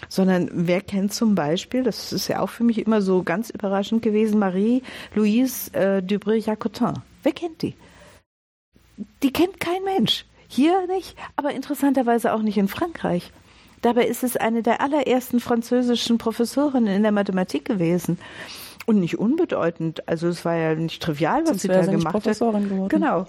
[0.10, 4.02] sondern wer kennt zum Beispiel, das ist ja auch für mich immer so ganz überraschend
[4.02, 6.96] gewesen, Marie-Louise äh, Dubré-Jacotin.
[7.22, 7.76] Wer kennt die?
[9.22, 10.26] Die kennt kein Mensch.
[10.48, 13.32] Hier nicht, aber interessanterweise auch nicht in Frankreich.
[13.84, 18.17] Dabei ist es eine der allerersten französischen Professorinnen in der Mathematik gewesen.
[18.86, 20.08] Und nicht unbedeutend.
[20.10, 22.39] Also es war ja nicht trivial, was Sonst sie da gemacht hat.
[22.39, 22.88] Geworden.
[22.89, 23.28] Genau.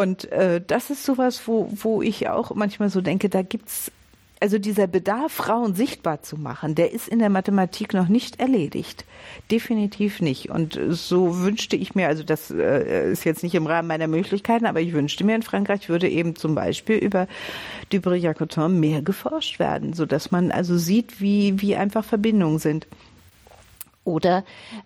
[0.00, 3.92] Und äh, das ist sowas, wo, wo ich auch manchmal so denke, da gibt's
[4.40, 9.04] also dieser Bedarf, Frauen sichtbar zu machen, der ist in der Mathematik noch nicht erledigt.
[9.50, 10.48] Definitiv nicht.
[10.48, 14.64] Und so wünschte ich mir, also das äh, ist jetzt nicht im Rahmen meiner Möglichkeiten,
[14.64, 17.28] aber ich wünschte mir in Frankreich würde eben zum Beispiel über
[17.92, 22.86] Dubré-Jacotin mehr geforscht werden, so dass man also sieht, wie, wie einfach Verbindungen sind.
[24.04, 24.44] Oder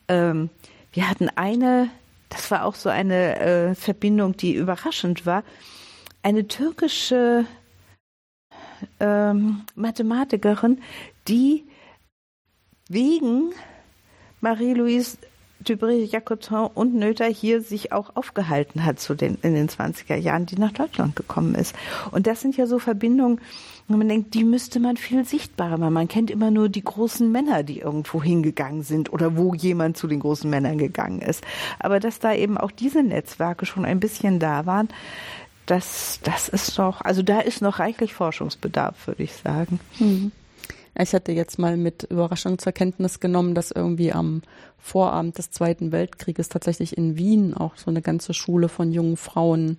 [0.09, 0.50] ähm,
[0.92, 1.88] wir hatten eine
[2.35, 5.44] das war auch so eine äh, Verbindung, die überraschend war.
[6.23, 7.47] Eine türkische
[8.99, 10.83] ähm, Mathematikerin,
[11.29, 11.64] die
[12.88, 13.53] wegen
[14.40, 15.16] Marie-Louise
[15.64, 20.57] Dubré-Jacotin und Noether hier sich auch aufgehalten hat zu den, in den 20er Jahren, die
[20.57, 21.74] nach Deutschland gekommen ist.
[22.11, 23.40] Und das sind ja so Verbindungen,
[23.87, 25.92] und man denkt, die müsste man viel sichtbarer machen.
[25.92, 30.07] Man kennt immer nur die großen Männer, die irgendwo hingegangen sind oder wo jemand zu
[30.07, 31.44] den großen Männern gegangen ist.
[31.79, 34.88] Aber dass da eben auch diese Netzwerke schon ein bisschen da waren,
[35.66, 39.81] das, das ist doch, also da ist noch reichlich Forschungsbedarf, würde ich sagen.
[39.98, 40.33] Mhm.
[40.99, 44.43] Ich hatte jetzt mal mit Überraschung zur Kenntnis genommen, dass irgendwie am
[44.79, 49.79] Vorabend des Zweiten Weltkrieges tatsächlich in Wien auch so eine ganze Schule von jungen Frauen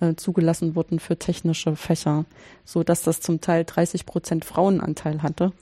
[0.00, 2.24] äh, zugelassen wurden für technische Fächer,
[2.64, 5.52] so dass das zum Teil 30 Prozent Frauenanteil hatte.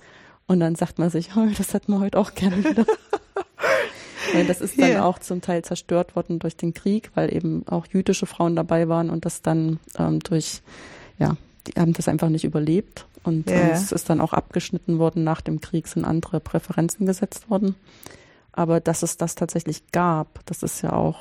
[0.46, 2.86] Und dann sagt man sich, oh, das hätten wir heute auch gerne wieder.
[4.32, 5.04] weil das ist dann yeah.
[5.04, 9.10] auch zum Teil zerstört worden durch den Krieg, weil eben auch jüdische Frauen dabei waren
[9.10, 10.62] und das dann ähm, durch,
[11.18, 11.36] ja,
[11.66, 13.06] die haben das einfach nicht überlebt.
[13.22, 13.70] Und yeah.
[13.70, 15.24] es ist dann auch abgeschnitten worden.
[15.24, 17.74] Nach dem Krieg sind andere Präferenzen gesetzt worden.
[18.52, 21.18] Aber dass es das tatsächlich gab, das ist ja auch,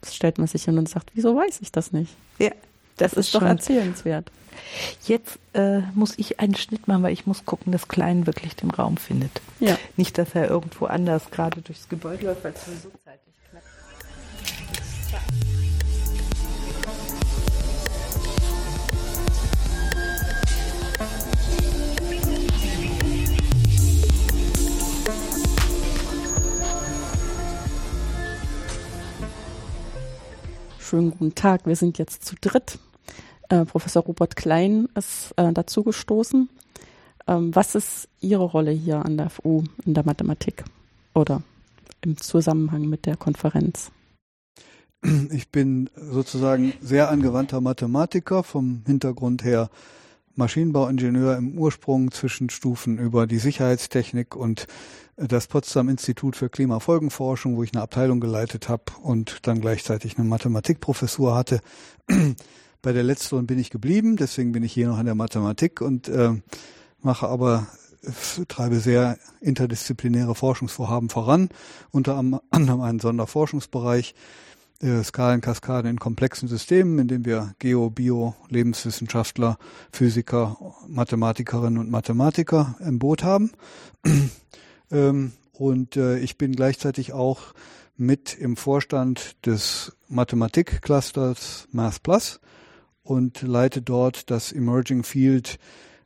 [0.00, 2.14] das stellt man sich hin und sagt, wieso weiß ich das nicht?
[2.38, 2.50] Ja,
[2.96, 4.30] das, das ist, ist doch erzählenswert.
[5.06, 8.70] Jetzt äh, muss ich einen Schnitt machen, weil ich muss gucken, dass Klein wirklich den
[8.70, 9.30] Raum findet.
[9.60, 9.78] Ja.
[9.96, 12.90] Nicht, dass er irgendwo anders gerade durchs Gebäude läuft, weil es sowieso
[30.92, 31.64] schönen guten Tag.
[31.64, 32.78] Wir sind jetzt zu dritt.
[33.48, 36.50] Äh, Professor Robert Klein ist äh, dazugestoßen.
[37.26, 40.64] Ähm, was ist Ihre Rolle hier an der FU in der Mathematik
[41.14, 41.42] oder
[42.02, 43.90] im Zusammenhang mit der Konferenz?
[45.30, 49.70] Ich bin sozusagen sehr angewandter Mathematiker vom Hintergrund her
[50.34, 54.66] Maschinenbauingenieur im Ursprung zwischen Stufen über die Sicherheitstechnik und
[55.16, 60.26] das Potsdam Institut für Klimafolgenforschung, wo ich eine Abteilung geleitet habe und dann gleichzeitig eine
[60.28, 61.60] Mathematikprofessur hatte.
[62.82, 66.08] Bei der letzteren bin ich geblieben, deswegen bin ich hier noch in der Mathematik und
[66.08, 66.32] äh,
[67.00, 67.66] mache aber
[68.48, 71.50] treibe sehr interdisziplinäre Forschungsvorhaben voran,
[71.90, 72.16] unter
[72.50, 74.14] anderem einen Sonderforschungsbereich
[74.82, 79.56] äh, Skalenkaskaden in komplexen Systemen, in dem wir Geo, Bio, Lebenswissenschaftler,
[79.92, 80.56] Physiker,
[80.88, 83.52] Mathematikerinnen und Mathematiker im Boot haben.
[84.90, 87.54] ähm, und äh, ich bin gleichzeitig auch
[87.96, 92.40] mit im Vorstand des Mathematikclusters Math Plus
[93.04, 95.58] und leite dort das Emerging Field,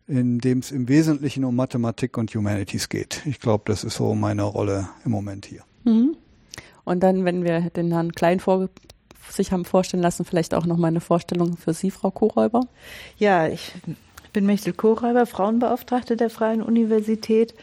[0.07, 3.23] in dem es im Wesentlichen um Mathematik und Humanities geht.
[3.25, 5.63] Ich glaube, das ist so meine Rolle im Moment hier.
[5.85, 6.17] Mhm.
[6.87, 8.69] Und dann, wenn wir den Herrn Klein vor,
[9.29, 12.61] sich haben vorstellen lassen, vielleicht auch noch mal eine Vorstellung für Sie, Frau Koräuber.
[13.19, 13.73] Ja, ich
[14.33, 17.55] bin Mechtel Koräuber, Frauenbeauftragte der Freien Universität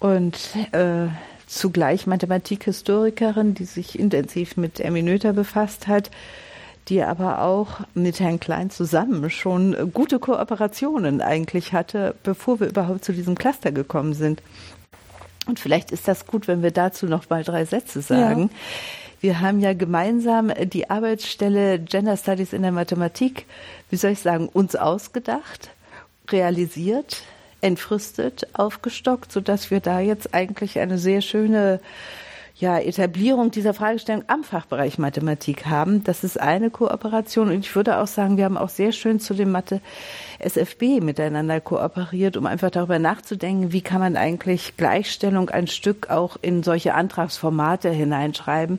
[0.00, 0.38] und
[0.72, 1.08] äh,
[1.46, 6.10] zugleich Mathematikhistorikerin, die sich intensiv mit Erminöter befasst hat,
[6.88, 13.04] die aber auch mit Herrn Klein zusammen schon gute Kooperationen eigentlich hatte, bevor wir überhaupt
[13.04, 14.42] zu diesem Cluster gekommen sind.
[15.46, 18.42] Und vielleicht ist das gut, wenn wir dazu noch mal drei Sätze sagen.
[18.42, 18.58] Ja.
[19.20, 23.46] Wir haben ja gemeinsam die Arbeitsstelle Gender Studies in der Mathematik,
[23.90, 25.70] wie soll ich sagen, uns ausgedacht,
[26.30, 27.22] realisiert,
[27.60, 31.80] entfristet, aufgestockt, sodass wir da jetzt eigentlich eine sehr schöne
[32.56, 36.04] ja, Etablierung dieser Fragestellung am Fachbereich Mathematik haben.
[36.04, 37.48] Das ist eine Kooperation.
[37.48, 39.80] Und ich würde auch sagen, wir haben auch sehr schön zu dem Mathe
[40.38, 46.36] SFB miteinander kooperiert, um einfach darüber nachzudenken, wie kann man eigentlich Gleichstellung ein Stück auch
[46.42, 48.78] in solche Antragsformate hineinschreiben,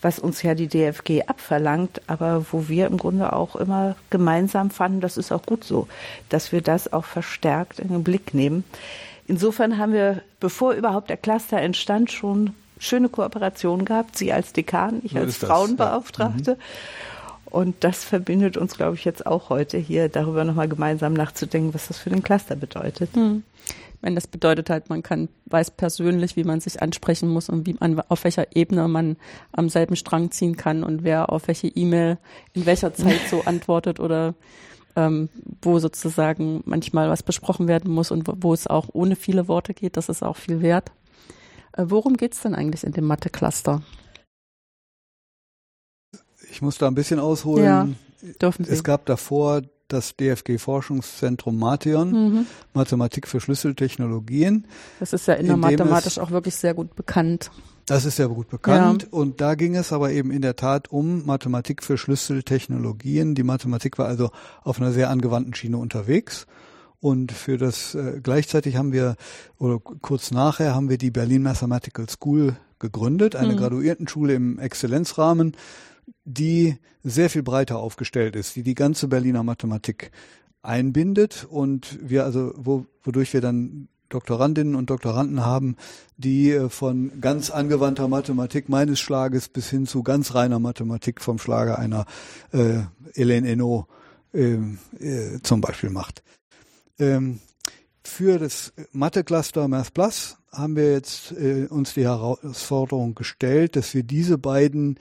[0.00, 5.00] was uns ja die DFG abverlangt, aber wo wir im Grunde auch immer gemeinsam fanden,
[5.00, 5.88] das ist auch gut so,
[6.28, 8.64] dass wir das auch verstärkt in den Blick nehmen.
[9.26, 15.00] Insofern haben wir, bevor überhaupt der Cluster entstand, schon schöne Kooperation gehabt, Sie als Dekan,
[15.02, 16.52] ich als Frauenbeauftragte.
[16.52, 16.56] Ja.
[16.56, 17.48] Mhm.
[17.50, 21.88] Und das verbindet uns, glaube ich, jetzt auch heute hier, darüber nochmal gemeinsam nachzudenken, was
[21.88, 23.16] das für den Cluster bedeutet.
[23.16, 23.42] Mhm.
[23.66, 27.66] Ich meine, das bedeutet halt, man kann, weiß persönlich, wie man sich ansprechen muss und
[27.66, 29.16] wie man, auf welcher Ebene man
[29.50, 32.18] am selben Strang ziehen kann und wer auf welche E-Mail
[32.52, 34.34] in welcher Zeit so antwortet oder
[34.94, 35.28] ähm,
[35.62, 39.74] wo sozusagen manchmal was besprochen werden muss und wo, wo es auch ohne viele Worte
[39.74, 39.96] geht.
[39.96, 40.92] Das ist auch viel wert.
[41.78, 43.82] Äh, worum geht es denn eigentlich in dem Mathe-Cluster?
[46.50, 47.64] Ich muss da ein bisschen ausholen.
[47.64, 47.88] Ja,
[48.42, 48.72] dürfen Sie.
[48.72, 52.46] Es gab davor das DFG-Forschungszentrum Matheon, mhm.
[52.74, 54.66] Mathematik für Schlüsseltechnologien.
[55.00, 57.50] Das ist ja innermathematisch auch wirklich sehr gut bekannt.
[57.86, 59.04] Das ist sehr gut bekannt.
[59.04, 59.08] Ja.
[59.10, 63.34] Und da ging es aber eben in der Tat um Mathematik für Schlüsseltechnologien.
[63.34, 64.30] Die Mathematik war also
[64.62, 66.46] auf einer sehr angewandten Schiene unterwegs.
[67.00, 69.16] Und für das äh, gleichzeitig haben wir,
[69.58, 73.58] oder kurz nachher haben wir die Berlin Mathematical School gegründet, eine mhm.
[73.58, 75.56] Graduiertenschule im Exzellenzrahmen,
[76.24, 80.10] die sehr viel breiter aufgestellt ist, die die ganze Berliner Mathematik
[80.62, 85.76] einbindet und wir also, wo, wodurch wir dann Doktorandinnen und Doktoranden haben,
[86.16, 91.38] die äh, von ganz angewandter Mathematik meines Schlages bis hin zu ganz reiner Mathematik vom
[91.38, 92.06] Schlage einer
[92.52, 92.80] äh,
[93.14, 93.86] Hélène Eno
[94.32, 94.54] äh,
[94.98, 96.22] äh, zum Beispiel macht.
[96.98, 97.40] Ähm,
[98.02, 104.02] für das Mathe-Cluster Math Plus haben wir jetzt äh, uns die Herausforderung gestellt, dass wir
[104.02, 104.98] diese beiden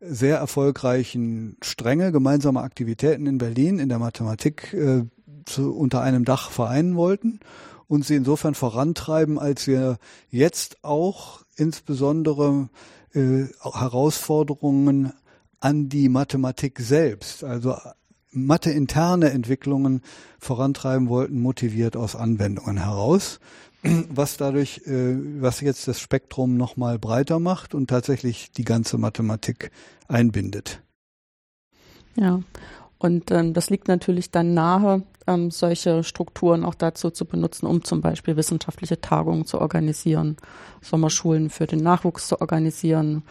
[0.00, 5.04] sehr erfolgreichen Stränge gemeinsamer Aktivitäten in Berlin in der Mathematik äh,
[5.44, 7.40] zu, unter einem Dach vereinen wollten
[7.88, 9.98] und sie insofern vorantreiben, als wir
[10.30, 12.68] jetzt auch insbesondere
[13.14, 15.12] äh, Herausforderungen
[15.60, 17.76] an die Mathematik selbst, also
[18.30, 20.02] Mathe-interne Entwicklungen
[20.38, 23.40] vorantreiben wollten, motiviert aus Anwendungen heraus,
[23.82, 29.70] was dadurch, äh, was jetzt das Spektrum nochmal breiter macht und tatsächlich die ganze Mathematik
[30.08, 30.82] einbindet.
[32.16, 32.40] Ja,
[32.98, 37.84] und ähm, das liegt natürlich dann nahe, ähm, solche Strukturen auch dazu zu benutzen, um
[37.84, 40.36] zum Beispiel wissenschaftliche Tagungen zu organisieren,
[40.82, 43.22] Sommerschulen für den Nachwuchs zu organisieren,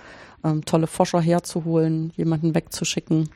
[0.44, 3.30] ähm, tolle Forscher herzuholen, jemanden wegzuschicken.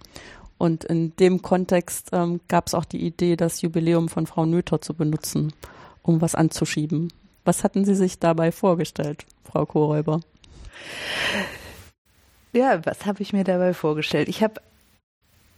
[0.62, 4.80] Und in dem Kontext ähm, gab es auch die Idee, das Jubiläum von Frau Nöther
[4.80, 5.54] zu benutzen,
[6.04, 7.12] um was anzuschieben.
[7.46, 10.22] Was hatten Sie sich dabei vorgestellt, Frau Koräuber?
[12.54, 14.30] Ja, was habe ich mir dabei vorgestellt?
[14.30, 14.62] Ich habe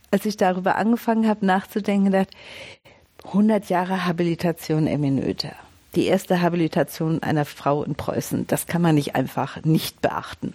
[0.10, 2.38] als ich darüber angefangen habe nachzudenken, dachte,
[3.26, 5.52] 100 Jahre Habilitation Eminöter.
[5.96, 10.54] Die erste Habilitation einer Frau in Preußen, das kann man nicht einfach nicht beachten.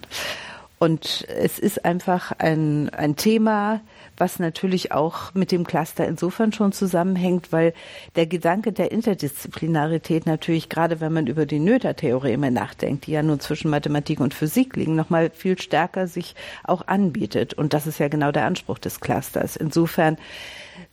[0.78, 3.80] Und es ist einfach ein, ein Thema,
[4.16, 7.74] was natürlich auch mit dem Cluster insofern schon zusammenhängt, weil
[8.14, 13.40] der Gedanke der Interdisziplinarität natürlich, gerade wenn man über die Noether-Theoreme nachdenkt, die ja nun
[13.40, 17.54] zwischen Mathematik und Physik liegen, nochmal viel stärker sich auch anbietet.
[17.54, 19.56] Und das ist ja genau der Anspruch des Clusters.
[19.56, 20.16] Insofern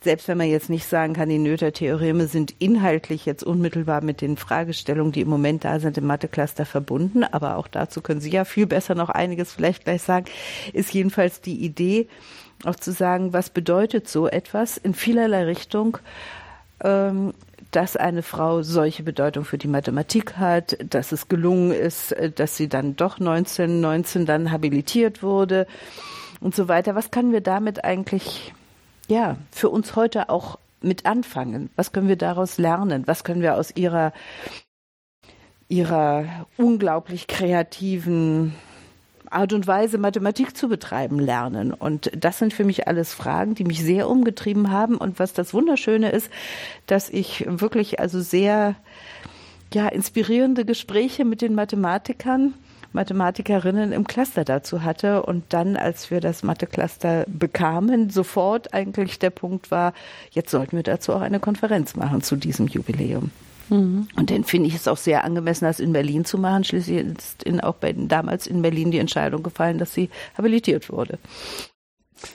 [0.06, 4.36] selbst wenn man jetzt nicht sagen kann, die Noether-Theoreme sind inhaltlich jetzt unmittelbar mit den
[4.36, 8.44] Fragestellungen, die im Moment da sind, im Mathe-Cluster verbunden, aber auch dazu können Sie ja
[8.44, 10.26] viel besser noch einiges vielleicht gleich sagen,
[10.72, 12.06] ist jedenfalls die Idee,
[12.64, 15.98] auch zu sagen, was bedeutet so etwas in vielerlei Richtung,
[16.84, 17.34] ähm,
[17.72, 22.68] dass eine Frau solche Bedeutung für die Mathematik hat, dass es gelungen ist, dass sie
[22.68, 25.66] dann doch 1919 dann habilitiert wurde
[26.40, 26.94] und so weiter.
[26.94, 28.54] Was können wir damit eigentlich
[29.08, 31.70] ja, für uns heute auch mit anfangen?
[31.76, 33.06] Was können wir daraus lernen?
[33.06, 34.12] Was können wir aus ihrer,
[35.68, 38.54] ihrer unglaublich kreativen
[39.28, 41.72] Art und Weise, Mathematik zu betreiben, lernen?
[41.72, 44.96] Und das sind für mich alles Fragen, die mich sehr umgetrieben haben.
[44.96, 46.30] Und was das Wunderschöne ist,
[46.86, 48.76] dass ich wirklich also sehr,
[49.72, 52.54] ja, inspirierende Gespräche mit den Mathematikern
[52.96, 55.22] Mathematikerinnen im Cluster dazu hatte.
[55.22, 59.92] Und dann, als wir das Mathe-Cluster bekamen, sofort eigentlich der Punkt war,
[60.32, 63.30] jetzt sollten wir dazu auch eine Konferenz machen zu diesem Jubiläum.
[63.68, 64.08] Mhm.
[64.16, 66.64] Und dann finde ich es auch sehr angemessen, das in Berlin zu machen.
[66.64, 71.18] Schließlich ist in, auch bei, damals in Berlin die Entscheidung gefallen, dass sie habilitiert wurde.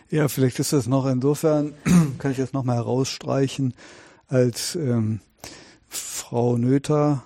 [0.09, 1.74] Ja, vielleicht ist das noch insofern,
[2.20, 3.74] kann ich das nochmal herausstreichen,
[4.28, 5.20] als ähm,
[5.89, 7.24] Frau Nöther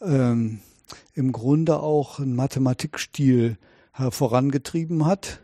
[0.00, 0.60] ähm,
[1.18, 3.58] im Grunde auch einen Mathematikstil
[4.10, 5.40] vorangetrieben hat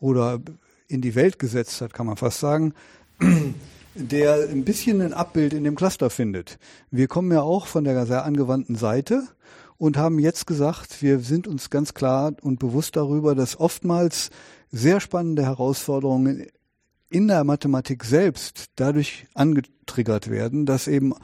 [0.00, 0.40] oder
[0.88, 2.74] in die Welt gesetzt hat, kann man fast sagen,
[3.94, 6.58] der ein bisschen ein Abbild in dem Cluster findet.
[6.90, 9.22] Wir kommen ja auch von der sehr angewandten Seite
[9.78, 14.30] und haben jetzt gesagt, wir sind uns ganz klar und bewusst darüber, dass oftmals
[14.72, 16.48] sehr spannende Herausforderungen
[17.10, 21.14] in der Mathematik selbst dadurch angetriggert werden, dass eben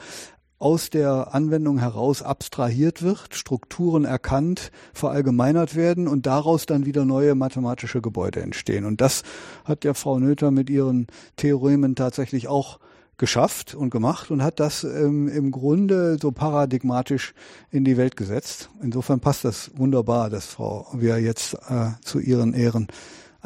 [0.59, 7.35] aus der Anwendung heraus abstrahiert wird, Strukturen erkannt, verallgemeinert werden und daraus dann wieder neue
[7.35, 8.85] mathematische Gebäude entstehen.
[8.85, 9.23] Und das
[9.65, 11.07] hat ja Frau Nöther mit ihren
[11.37, 12.81] Theoremen tatsächlich auch
[13.19, 17.35] geschafft und gemacht und hat das ähm, im Grunde so paradigmatisch
[17.71, 18.71] in die Welt gesetzt.
[18.81, 22.87] Insofern passt das wunderbar, dass Frau wir jetzt äh, zu ihren Ehren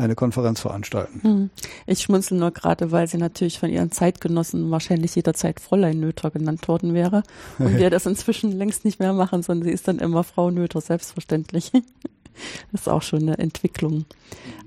[0.02, 1.20] eine Konferenz veranstalten.
[1.22, 1.50] Hm.
[1.86, 6.68] Ich schmunzel nur gerade, weil sie natürlich von ihren Zeitgenossen wahrscheinlich jederzeit Fräulein Nöther genannt
[6.68, 7.22] worden wäre.
[7.58, 10.80] Und wir das inzwischen längst nicht mehr machen, sondern sie ist dann immer Frau Nöther,
[10.80, 11.72] selbstverständlich.
[12.72, 14.06] Das ist auch schon eine Entwicklung,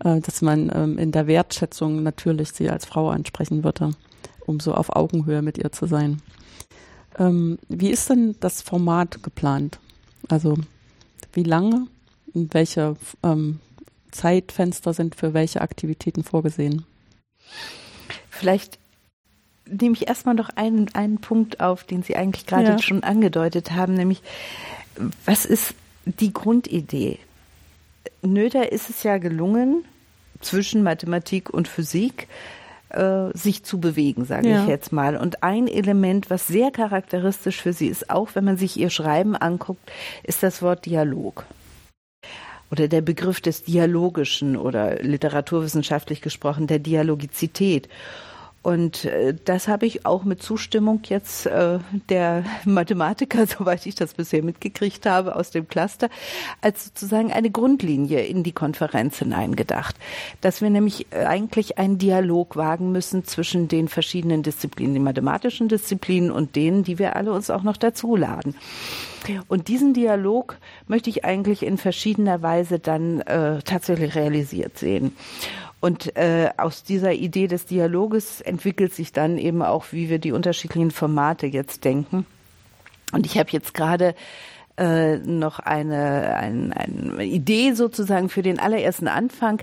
[0.03, 3.89] äh, dass man ähm, in der Wertschätzung natürlich sie als Frau ansprechen würde,
[4.45, 6.21] um so auf Augenhöhe mit ihr zu sein.
[7.17, 9.79] Ähm, wie ist denn das Format geplant?
[10.29, 10.57] Also
[11.33, 11.87] wie lange?
[12.33, 13.59] In welcher ähm,
[14.11, 16.85] Zeitfenster sind für welche Aktivitäten vorgesehen?
[18.29, 18.79] Vielleicht
[19.67, 22.79] nehme ich erstmal noch einen, einen Punkt auf, den Sie eigentlich gerade ja.
[22.79, 24.21] schon angedeutet haben, nämlich
[25.25, 25.75] was ist
[26.05, 27.19] die Grundidee?
[28.21, 29.83] Nöder ist es ja gelungen,
[30.41, 32.27] zwischen Mathematik und Physik
[32.89, 34.63] äh, sich zu bewegen, sage ja.
[34.63, 35.17] ich jetzt mal.
[35.17, 39.35] Und ein Element, was sehr charakteristisch für sie ist, auch wenn man sich ihr Schreiben
[39.35, 39.91] anguckt,
[40.23, 41.45] ist das Wort Dialog
[42.75, 47.87] oder der Begriff des Dialogischen oder literaturwissenschaftlich gesprochen der Dialogizität.
[48.65, 51.77] Und äh, das habe ich auch mit Zustimmung jetzt äh,
[52.09, 56.09] der Mathematiker, soweit ich das bisher mitgekriegt habe, aus dem Cluster,
[56.61, 59.95] als sozusagen eine Grundlinie in die Konferenz hineingedacht.
[60.41, 65.67] Dass wir nämlich äh, eigentlich einen Dialog wagen müssen zwischen den verschiedenen Disziplinen, den mathematischen
[65.67, 68.55] Disziplinen und denen, die wir alle uns auch noch dazu laden.
[69.47, 70.57] Und diesen Dialog
[70.87, 75.15] möchte ich eigentlich in verschiedener Weise dann äh, tatsächlich realisiert sehen.
[75.79, 80.31] Und äh, aus dieser Idee des Dialoges entwickelt sich dann eben auch, wie wir die
[80.31, 82.25] unterschiedlichen Formate jetzt denken.
[83.11, 84.15] Und ich habe jetzt gerade
[84.77, 89.61] äh, noch eine, ein, eine Idee sozusagen für den allerersten Anfang,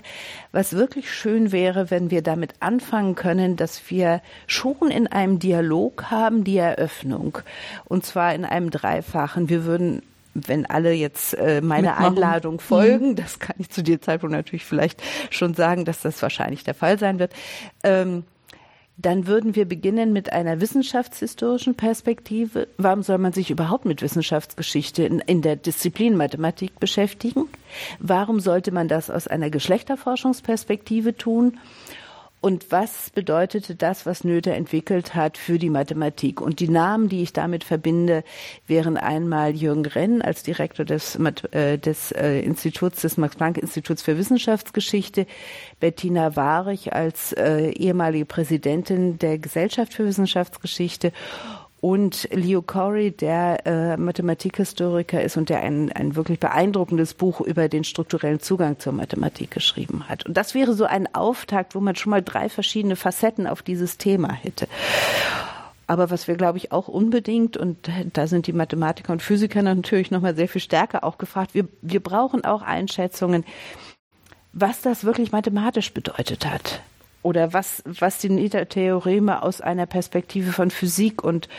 [0.51, 6.09] was wirklich schön wäre, wenn wir damit anfangen können, dass wir schon in einem Dialog
[6.09, 7.37] haben die Eröffnung.
[7.85, 9.49] Und zwar in einem dreifachen.
[9.49, 10.01] Wir würden
[10.33, 12.15] wenn alle jetzt äh, meine Mitmachen.
[12.17, 13.15] Einladung folgen, mhm.
[13.17, 16.99] das kann ich zu dem Zeitpunkt natürlich vielleicht schon sagen, dass das wahrscheinlich der Fall
[16.99, 17.33] sein wird,
[17.83, 18.23] ähm,
[18.97, 22.67] dann würden wir beginnen mit einer wissenschaftshistorischen Perspektive.
[22.77, 27.49] Warum soll man sich überhaupt mit Wissenschaftsgeschichte in, in der Disziplin Mathematik beschäftigen?
[27.99, 31.57] Warum sollte man das aus einer Geschlechterforschungsperspektive tun?
[32.43, 36.41] Und was bedeutete das, was Noether entwickelt hat für die Mathematik.
[36.41, 38.25] Und die Namen, die ich damit verbinde,
[38.67, 41.15] wären einmal Jürgen Renn als Direktor des,
[41.51, 45.25] äh, des äh, Instituts, des Max-Planck-Instituts für Wissenschaftsgeschichte,
[45.79, 51.13] Bettina Warich als äh, ehemalige Präsidentin der Gesellschaft für Wissenschaftsgeschichte
[51.83, 57.67] und Leo Corey, der äh, Mathematikhistoriker ist und der ein, ein wirklich beeindruckendes Buch über
[57.67, 60.25] den strukturellen Zugang zur Mathematik geschrieben hat.
[60.25, 63.97] Und das wäre so ein Auftakt, wo man schon mal drei verschiedene Facetten auf dieses
[63.97, 64.69] Thema hätte.
[65.85, 70.09] Aber was wir, glaube ich, auch unbedingt, und da sind die Mathematiker und Physiker natürlich
[70.09, 73.43] noch mal sehr viel stärker auch gefragt, wir, wir brauchen auch Einschätzungen,
[74.53, 76.81] was das wirklich mathematisch bedeutet hat
[77.23, 81.49] oder was, was die Nita-Theoreme aus einer Perspektive von Physik und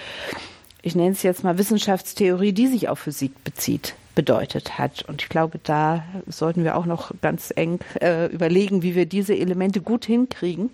[0.83, 5.03] ich nenne es jetzt mal Wissenschaftstheorie, die sich auf Physik bezieht, bedeutet hat.
[5.09, 9.35] Und ich glaube, da sollten wir auch noch ganz eng äh, überlegen, wie wir diese
[9.35, 10.71] Elemente gut hinkriegen.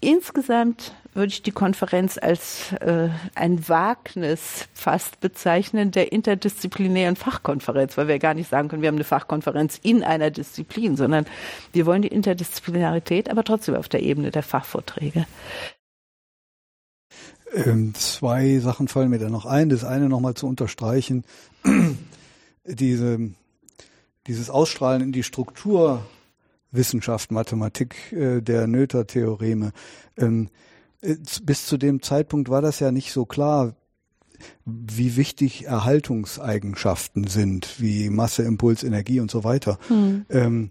[0.00, 8.08] Insgesamt würde ich die Konferenz als äh, ein Wagnis fast bezeichnen der interdisziplinären Fachkonferenz, weil
[8.08, 11.26] wir gar nicht sagen können, wir haben eine Fachkonferenz in einer Disziplin, sondern
[11.72, 15.26] wir wollen die Interdisziplinarität, aber trotzdem auf der Ebene der Fachvorträge.
[17.54, 19.68] Ähm, zwei Sachen fallen mir da noch ein.
[19.68, 21.24] Das eine nochmal zu unterstreichen,
[22.64, 23.18] diese,
[24.26, 26.02] dieses Ausstrahlen in die Struktur
[26.70, 29.72] Wissenschaft, Mathematik äh, der Noether-Theoreme.
[30.16, 30.71] Ähm, äh,
[31.42, 33.74] bis zu dem Zeitpunkt war das ja nicht so klar,
[34.64, 39.78] wie wichtig Erhaltungseigenschaften sind, wie Masse, Impuls, Energie und so weiter.
[39.88, 40.26] Hm.
[40.30, 40.70] Ähm,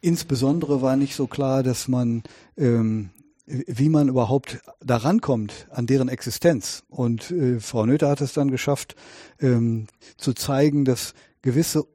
[0.00, 2.22] insbesondere war nicht so klar, dass man
[2.56, 3.10] ähm,
[3.46, 6.82] wie man überhaupt daran kommt an deren Existenz.
[6.88, 8.96] Und äh, Frau Noether hat es dann geschafft,
[9.40, 9.86] ähm,
[10.16, 11.86] zu zeigen, dass gewisse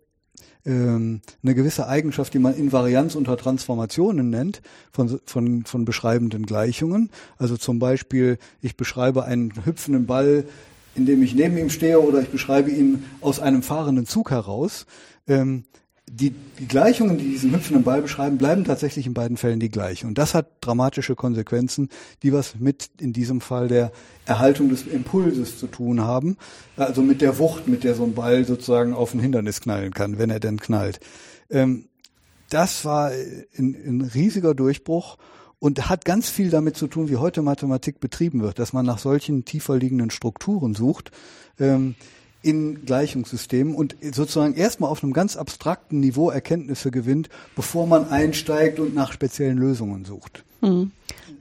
[0.65, 7.09] ähm, eine gewisse Eigenschaft, die man Invarianz unter Transformationen nennt, von, von, von beschreibenden Gleichungen.
[7.37, 10.45] Also zum Beispiel, ich beschreibe einen hüpfenden Ball,
[10.95, 14.85] indem ich neben ihm stehe, oder ich beschreibe ihn aus einem fahrenden Zug heraus.
[15.27, 15.63] Ähm,
[16.13, 20.07] die, die Gleichungen, die diesen hüpfenden Ball beschreiben, bleiben tatsächlich in beiden Fällen die gleichen.
[20.07, 21.87] Und das hat dramatische Konsequenzen,
[22.21, 23.93] die was mit in diesem Fall der
[24.25, 26.37] Erhaltung des Impulses zu tun haben.
[26.75, 30.17] Also mit der Wucht, mit der so ein Ball sozusagen auf ein Hindernis knallen kann,
[30.17, 30.99] wenn er denn knallt.
[31.49, 31.85] Ähm,
[32.49, 33.11] das war
[33.57, 35.17] ein, ein riesiger Durchbruch
[35.59, 38.99] und hat ganz viel damit zu tun, wie heute Mathematik betrieben wird, dass man nach
[38.99, 41.11] solchen tiefer liegenden Strukturen sucht.
[41.57, 41.95] Ähm,
[42.41, 48.79] in Gleichungssystemen und sozusagen erstmal auf einem ganz abstrakten Niveau Erkenntnisse gewinnt, bevor man einsteigt
[48.79, 50.43] und nach speziellen Lösungen sucht.
[50.61, 50.91] Mhm.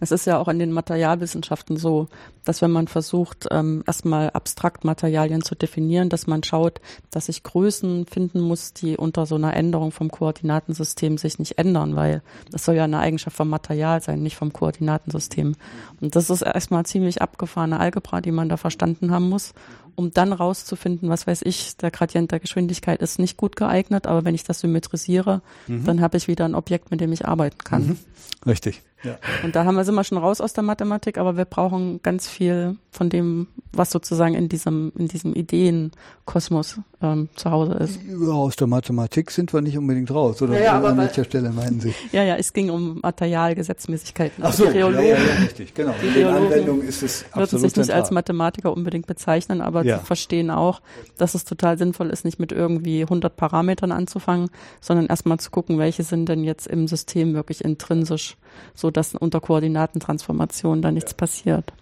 [0.03, 2.09] Es ist ja auch in den Materialwissenschaften so,
[2.44, 6.80] dass wenn man versucht, ähm, erstmal abstrakt Materialien zu definieren, dass man schaut,
[7.11, 11.96] dass sich Größen finden muss, die unter so einer Änderung vom Koordinatensystem sich nicht ändern,
[11.96, 15.55] weil das soll ja eine Eigenschaft vom Material sein, nicht vom Koordinatensystem.
[16.01, 19.53] Und das ist erstmal ziemlich abgefahrene Algebra, die man da verstanden haben muss
[20.01, 24.24] um dann rauszufinden, was weiß ich, der Gradient der Geschwindigkeit ist nicht gut geeignet, aber
[24.24, 25.84] wenn ich das symmetrisiere, mhm.
[25.84, 27.86] dann habe ich wieder ein Objekt, mit dem ich arbeiten kann.
[27.86, 27.98] Mhm.
[28.46, 28.80] Richtig.
[29.03, 29.18] Ja.
[29.42, 32.28] Und da haben wir, sind wir schon raus aus der Mathematik, aber wir brauchen ganz
[32.28, 37.98] viel von dem, was sozusagen in diesem, in diesem Ideenkosmos ähm, zu Hause ist.
[38.07, 41.51] Ja, aus der Mathematik sind wir nicht unbedingt raus, oder ja, ja, an welcher Stelle
[41.51, 41.94] meinen Sie?
[42.12, 44.44] Ja, ja, es ging um Materialgesetzmäßigkeiten.
[44.44, 45.94] Ach so, ja, ja, ja, richtig, genau.
[46.03, 49.98] Die in Anwendung ist es absolut würden sich nicht als Mathematiker unbedingt bezeichnen, aber ja.
[49.98, 50.82] verstehen auch,
[51.16, 55.78] dass es total sinnvoll ist, nicht mit irgendwie 100 Parametern anzufangen, sondern erstmal zu gucken,
[55.78, 58.36] welche sind denn jetzt im System wirklich intrinsisch
[58.74, 61.72] so dass unter Koordinatentransformation da nichts passiert.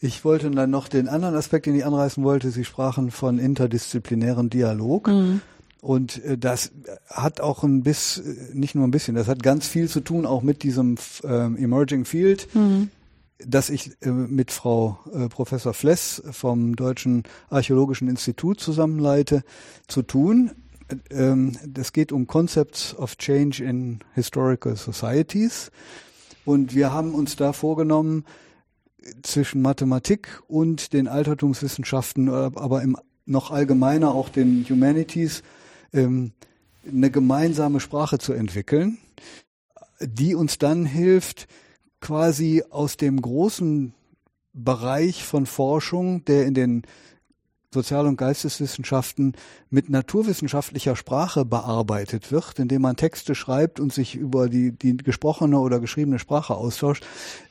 [0.00, 2.50] Ich wollte dann noch den anderen Aspekt, den ich anreißen wollte.
[2.50, 5.08] Sie sprachen von interdisziplinären Dialog.
[5.08, 5.40] Mhm.
[5.84, 6.72] Und äh, das
[7.08, 10.42] hat auch ein bisschen, nicht nur ein bisschen, das hat ganz viel zu tun auch
[10.42, 12.88] mit diesem ähm, Emerging Field, mhm.
[13.38, 19.44] das ich äh, mit Frau äh, Professor Fless vom Deutschen Archäologischen Institut zusammenleite,
[19.86, 20.52] zu tun.
[21.10, 25.70] Ähm, das geht um Concepts of Change in Historical Societies.
[26.44, 28.24] Und wir haben uns da vorgenommen,
[29.22, 35.42] zwischen Mathematik und den Altertumswissenschaften, aber im, noch allgemeiner auch den Humanities,
[35.92, 36.32] ähm,
[36.86, 38.98] eine gemeinsame Sprache zu entwickeln,
[40.00, 41.48] die uns dann hilft,
[42.00, 43.94] quasi aus dem großen
[44.52, 46.82] Bereich von Forschung, der in den
[47.74, 49.34] Sozial- und Geisteswissenschaften
[49.68, 55.58] mit naturwissenschaftlicher Sprache bearbeitet wird, indem man Texte schreibt und sich über die, die gesprochene
[55.58, 57.04] oder geschriebene Sprache austauscht,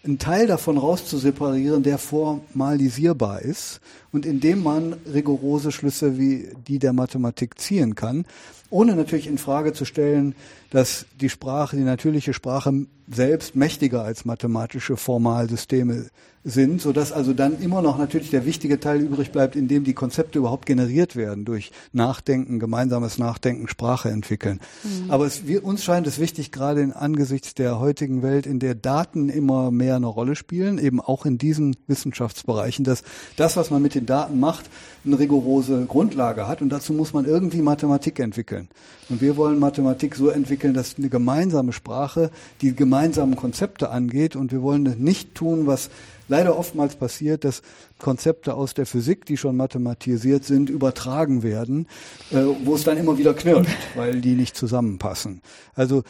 [0.03, 6.93] einen Teil davon rauszuseparieren, der formalisierbar ist und indem man rigorose Schlüsse wie die der
[6.93, 8.25] Mathematik ziehen kann,
[8.69, 10.33] ohne natürlich in Frage zu stellen,
[10.73, 16.07] dass die Sprache, die natürliche Sprache selbst mächtiger als mathematische Formalsysteme
[16.43, 19.85] sind, so dass also dann immer noch natürlich der wichtige Teil übrig bleibt, in dem
[19.85, 24.59] die Konzepte überhaupt generiert werden durch Nachdenken, gemeinsames Nachdenken, Sprache entwickeln.
[24.83, 25.11] Mhm.
[25.11, 28.75] Aber es, wir, uns scheint es wichtig, gerade in angesichts der heutigen Welt, in der
[28.75, 33.03] Daten immer mehr eine Rolle spielen, eben auch in diesen Wissenschaftsbereichen, dass
[33.37, 34.69] das, was man mit den Daten macht,
[35.05, 38.67] eine rigorose Grundlage hat und dazu muss man irgendwie Mathematik entwickeln.
[39.09, 44.53] Und wir wollen Mathematik so entwickeln, dass eine gemeinsame Sprache die gemeinsamen Konzepte angeht und
[44.53, 45.89] wir wollen nicht tun, was
[46.29, 47.61] leider oftmals passiert, dass
[47.99, 51.87] Konzepte aus der Physik, die schon mathematisiert sind, übertragen werden,
[52.31, 55.41] äh, wo es dann immer wieder knirscht, weil die nicht zusammenpassen.
[55.75, 56.03] Also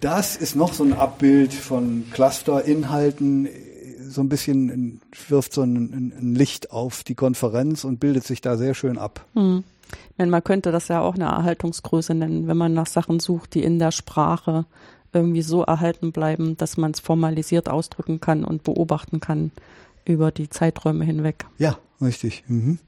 [0.00, 3.48] das ist noch so ein Abbild von Clusterinhalten,
[4.08, 8.56] so ein bisschen wirft so ein, ein, Licht auf die Konferenz und bildet sich da
[8.56, 9.24] sehr schön ab.
[10.16, 10.30] Hm.
[10.30, 13.78] Man könnte das ja auch eine Erhaltungsgröße nennen, wenn man nach Sachen sucht, die in
[13.78, 14.66] der Sprache
[15.12, 19.50] irgendwie so erhalten bleiben, dass man es formalisiert ausdrücken kann und beobachten kann
[20.04, 21.46] über die Zeiträume hinweg.
[21.58, 22.44] Ja, richtig.
[22.46, 22.78] Mhm.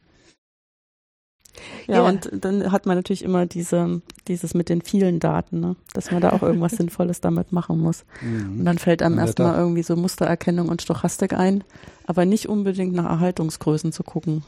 [1.86, 5.76] Ja, ja, und dann hat man natürlich immer diese, dieses mit den vielen Daten, ne?
[5.92, 8.04] dass man da auch irgendwas Sinnvolles damit machen muss.
[8.22, 8.60] Mhm.
[8.60, 11.64] Und dann fällt einem erstmal irgendwie so Mustererkennung und Stochastik ein,
[12.06, 14.44] aber nicht unbedingt nach Erhaltungsgrößen zu gucken.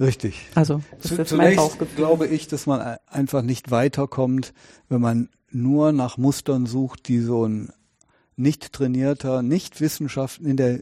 [0.00, 0.48] Richtig.
[0.54, 4.52] Also, das Zu, zunächst glaube ich, dass man einfach nicht weiterkommt,
[4.88, 7.72] wenn man nur nach Mustern sucht, die so ein
[8.36, 10.80] nicht trainierter, nicht Wissenschaft in der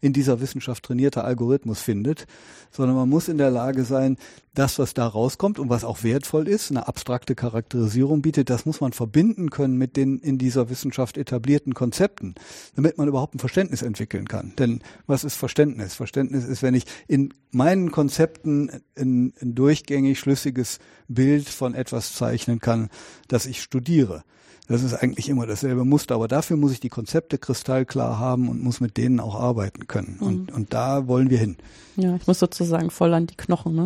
[0.00, 2.26] in dieser Wissenschaft trainierter Algorithmus findet,
[2.70, 4.16] sondern man muss in der Lage sein,
[4.54, 8.80] das, was da rauskommt und was auch wertvoll ist, eine abstrakte Charakterisierung bietet, das muss
[8.80, 12.34] man verbinden können mit den in dieser Wissenschaft etablierten Konzepten,
[12.74, 14.54] damit man überhaupt ein Verständnis entwickeln kann.
[14.58, 15.94] Denn was ist Verständnis?
[15.94, 20.78] Verständnis ist, wenn ich in meinen Konzepten ein, ein durchgängig schlüssiges
[21.08, 22.88] Bild von etwas zeichnen kann,
[23.28, 24.24] das ich studiere.
[24.68, 28.62] Das ist eigentlich immer dasselbe Muster, aber dafür muss ich die Konzepte kristallklar haben und
[28.62, 30.16] muss mit denen auch arbeiten können.
[30.20, 30.26] Mhm.
[30.26, 31.56] Und, und da wollen wir hin.
[31.96, 33.84] Ja, ich muss sozusagen voll an die Knochen, ne?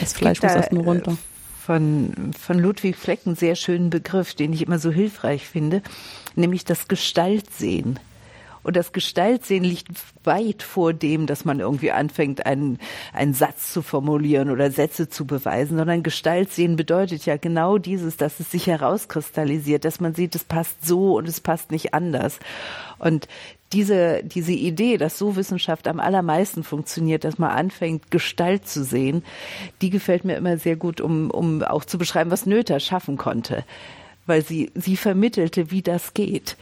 [0.00, 1.16] Das Fleisch muss erst nur äh, runter.
[1.62, 5.82] Von, von Ludwig Fleck einen sehr schönen Begriff, den ich immer so hilfreich finde,
[6.34, 7.98] nämlich das Gestaltsehen.
[8.66, 9.86] Und das Gestaltsehen liegt
[10.24, 12.80] weit vor dem, dass man irgendwie anfängt, einen,
[13.12, 18.40] einen Satz zu formulieren oder Sätze zu beweisen, sondern Gestaltsehen bedeutet ja genau dieses, dass
[18.40, 22.40] es sich herauskristallisiert, dass man sieht, es passt so und es passt nicht anders.
[22.98, 23.28] Und
[23.72, 29.22] diese, diese Idee, dass so Wissenschaft am allermeisten funktioniert, dass man anfängt, Gestalt zu sehen,
[29.80, 33.64] die gefällt mir immer sehr gut, um, um auch zu beschreiben, was Noether schaffen konnte
[34.26, 36.56] weil sie, sie vermittelte, wie das geht.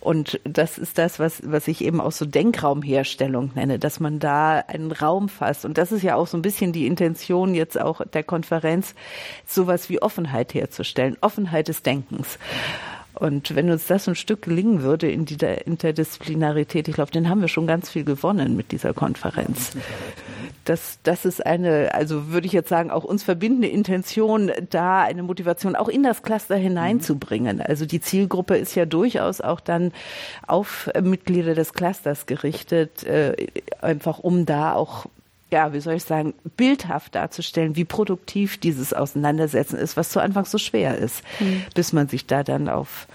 [0.00, 4.58] Und das ist das, was, was ich eben auch so Denkraumherstellung nenne, dass man da
[4.58, 5.64] einen Raum fasst.
[5.64, 8.94] Und das ist ja auch so ein bisschen die Intention jetzt auch der Konferenz,
[9.46, 12.38] sowas wie Offenheit herzustellen, Offenheit des Denkens.
[13.18, 17.40] Und wenn uns das ein Stück gelingen würde in dieser Interdisziplinarität, ich glaube, dann haben
[17.40, 19.72] wir schon ganz viel gewonnen mit dieser Konferenz.
[20.64, 25.22] Das, das ist eine, also würde ich jetzt sagen, auch uns verbindende Intention, da eine
[25.22, 27.60] Motivation auch in das Cluster hineinzubringen.
[27.62, 29.92] Also die Zielgruppe ist ja durchaus auch dann
[30.46, 33.46] auf Mitglieder des Clusters gerichtet, äh,
[33.80, 35.06] einfach um da auch
[35.50, 40.44] ja, wie soll ich sagen, bildhaft darzustellen, wie produktiv dieses Auseinandersetzen ist, was zu Anfang
[40.44, 41.62] so schwer ist, mhm.
[41.74, 43.06] bis man sich da dann auf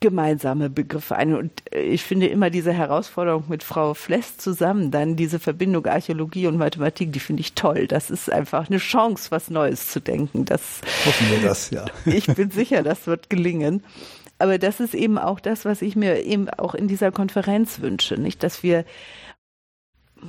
[0.00, 1.34] gemeinsame Begriffe ein.
[1.34, 6.46] Und äh, ich finde immer diese Herausforderung mit Frau Fless zusammen, dann diese Verbindung Archäologie
[6.46, 7.86] und Mathematik, die finde ich toll.
[7.86, 10.44] Das ist einfach eine Chance, was Neues zu denken.
[10.44, 11.86] Das, Hoffen wir das, ja.
[12.04, 13.82] Ich bin sicher, das wird gelingen.
[14.38, 18.14] Aber das ist eben auch das, was ich mir eben auch in dieser Konferenz wünsche,
[18.14, 18.84] nicht, dass wir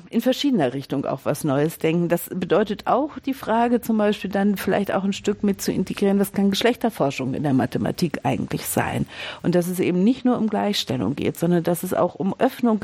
[0.10, 2.10] in verschiedener Richtung auch was Neues denken.
[2.10, 6.20] Das bedeutet auch die Frage zum Beispiel dann vielleicht auch ein Stück mit zu integrieren,
[6.20, 9.06] was kann Geschlechterforschung in der Mathematik eigentlich sein?
[9.44, 12.82] Und dass es eben nicht nur um Gleichstellung geht, sondern dass es auch um Öffnung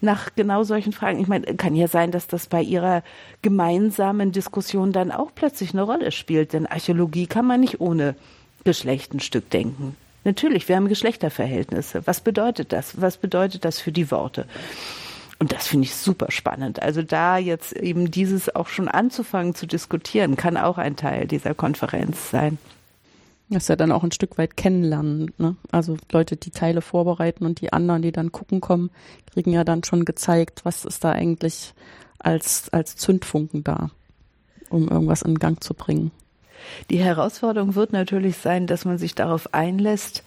[0.00, 1.20] nach genau solchen Fragen.
[1.20, 3.02] Ich meine, kann ja sein, dass das bei ihrer
[3.42, 8.14] gemeinsamen Diskussion dann auch plötzlich eine Rolle spielt, denn Archäologie kann man nicht ohne
[8.64, 9.96] Geschlecht ein Stück denken.
[10.24, 12.06] Natürlich, wir haben Geschlechterverhältnisse.
[12.06, 13.00] Was bedeutet das?
[13.00, 14.46] Was bedeutet das für die Worte?
[15.40, 16.82] Und das finde ich super spannend.
[16.82, 21.54] Also da jetzt eben dieses auch schon anzufangen zu diskutieren, kann auch ein Teil dieser
[21.54, 22.58] Konferenz sein.
[23.48, 25.32] Das ist ja dann auch ein Stück weit kennenlernen.
[25.38, 25.56] Ne?
[25.72, 28.90] Also Leute, die Teile vorbereiten und die anderen, die dann gucken kommen,
[29.32, 31.74] kriegen ja dann schon gezeigt, was ist da eigentlich
[32.18, 33.90] als, als Zündfunken da.
[34.68, 36.12] um irgendwas in Gang zu bringen.
[36.90, 40.22] Die Herausforderung wird natürlich sein, dass man sich darauf einlässt,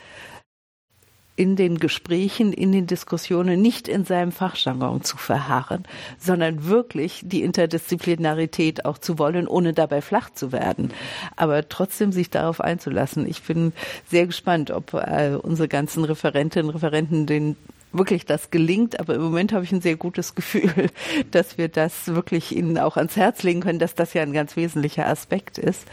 [1.36, 5.84] in den Gesprächen, in den Diskussionen nicht in seinem Fachjargon zu verharren,
[6.20, 10.92] sondern wirklich die Interdisziplinarität auch zu wollen, ohne dabei flach zu werden.
[11.36, 13.28] Aber trotzdem sich darauf einzulassen.
[13.28, 13.74] Ich bin
[14.10, 17.56] sehr gespannt, ob äh, unsere ganzen Referentinnen und Referenten den
[17.94, 19.00] wirklich das gelingt.
[19.00, 20.90] Aber im Moment habe ich ein sehr gutes Gefühl,
[21.32, 24.56] dass wir das wirklich Ihnen auch ans Herz legen können, dass das ja ein ganz
[24.56, 25.88] wesentlicher Aspekt ist.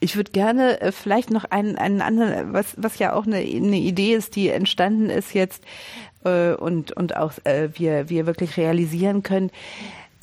[0.00, 3.78] Ich würde gerne äh, vielleicht noch einen, einen anderen, was, was ja auch eine, eine
[3.78, 5.62] Idee ist, die entstanden ist jetzt
[6.24, 9.50] äh, und, und auch äh, wir, wir wirklich realisieren können,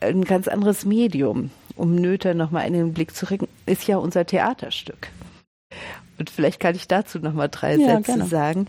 [0.01, 4.26] ein ganz anderes Medium, um Nöter nochmal in den Blick zu rücken, ist ja unser
[4.26, 5.09] Theaterstück.
[6.17, 8.26] Und vielleicht kann ich dazu noch mal drei ja, Sätze gerne.
[8.26, 8.67] sagen.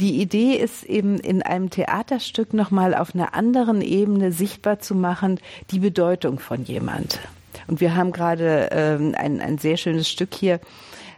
[0.00, 4.94] Die Idee ist eben in einem Theaterstück noch mal auf einer anderen Ebene sichtbar zu
[4.94, 5.40] machen,
[5.72, 7.18] die Bedeutung von jemand.
[7.66, 10.60] Und wir haben gerade ähm, ein, ein sehr schönes Stück hier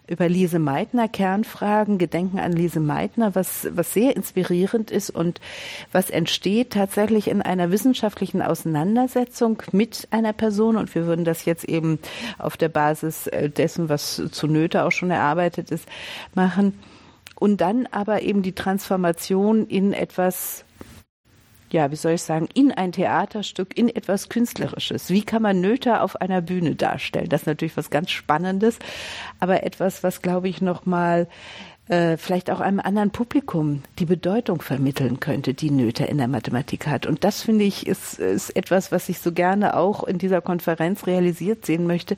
[0.09, 5.41] über Lise Meitner, Kernfragen, Gedenken an Lise Meitner, was, was sehr inspirierend ist und
[5.93, 10.77] was entsteht tatsächlich in einer wissenschaftlichen Auseinandersetzung mit einer Person.
[10.77, 11.99] Und wir würden das jetzt eben
[12.39, 15.89] auf der Basis äh, dessen, was zu Nöte auch schon erarbeitet ist,
[16.35, 16.79] machen.
[17.35, 20.66] Und dann aber eben die Transformation in etwas
[21.71, 25.11] ja, wie soll ich sagen, in ein Theaterstück, in etwas Künstlerisches.
[25.11, 27.29] Wie kann man Nöter auf einer Bühne darstellen?
[27.29, 28.79] Das ist natürlich was ganz Spannendes,
[29.41, 31.29] aber etwas, was, glaube ich, nochmal
[31.89, 36.87] äh, vielleicht auch einem anderen Publikum die Bedeutung vermitteln könnte, die Nöter in der Mathematik
[36.87, 37.07] hat.
[37.07, 41.07] Und das, finde ich, ist, ist etwas, was ich so gerne auch in dieser Konferenz
[41.07, 42.17] realisiert sehen möchte,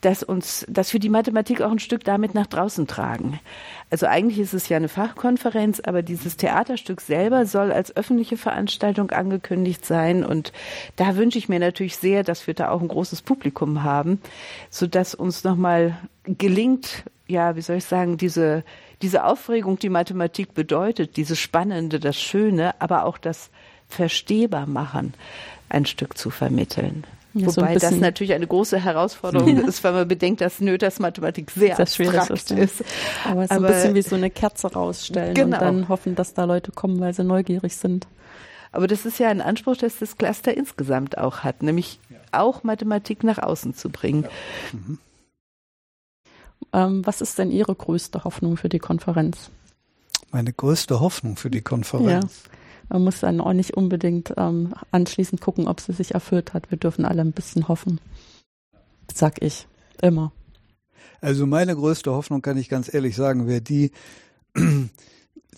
[0.00, 3.40] dass uns, dass wir die Mathematik auch ein Stück damit nach draußen tragen.
[3.90, 9.10] Also eigentlich ist es ja eine Fachkonferenz, aber dieses Theaterstück selber soll als öffentliche Veranstaltung
[9.10, 10.24] angekündigt sein.
[10.24, 10.52] Und
[10.96, 14.20] da wünsche ich mir natürlich sehr, dass wir da auch ein großes Publikum haben,
[14.70, 18.62] so dass uns nochmal gelingt, ja, wie soll ich sagen, diese,
[19.02, 23.50] diese Aufregung, die Mathematik bedeutet, dieses Spannende, das Schöne, aber auch das
[23.88, 25.14] Verstehbar machen,
[25.70, 27.04] ein Stück zu vermitteln.
[27.34, 31.50] Ja, Wobei so das natürlich eine große Herausforderung ist, weil man bedenkt, dass Nöters Mathematik
[31.50, 32.50] sehr das abstrakt ist.
[32.50, 32.84] ist.
[33.24, 35.56] Aber es ist Aber, ein bisschen wie so eine Kerze rausstellen genau.
[35.56, 38.06] und dann hoffen, dass da Leute kommen, weil sie neugierig sind.
[38.72, 42.16] Aber das ist ja ein Anspruch, dass das Cluster insgesamt auch hat, nämlich ja.
[42.32, 44.24] auch Mathematik nach außen zu bringen.
[44.24, 44.30] Ja.
[44.72, 44.98] Mhm.
[46.72, 49.50] Ähm, was ist denn Ihre größte Hoffnung für die Konferenz?
[50.30, 52.42] Meine größte Hoffnung für die Konferenz.
[52.44, 52.57] Ja.
[52.88, 56.70] Man muss dann auch nicht unbedingt ähm, anschließend gucken, ob sie sich erfüllt hat.
[56.70, 58.00] Wir dürfen alle ein bisschen hoffen.
[59.12, 59.66] Sag ich.
[60.00, 60.32] Immer.
[61.20, 63.90] Also meine größte Hoffnung, kann ich ganz ehrlich sagen, wäre die,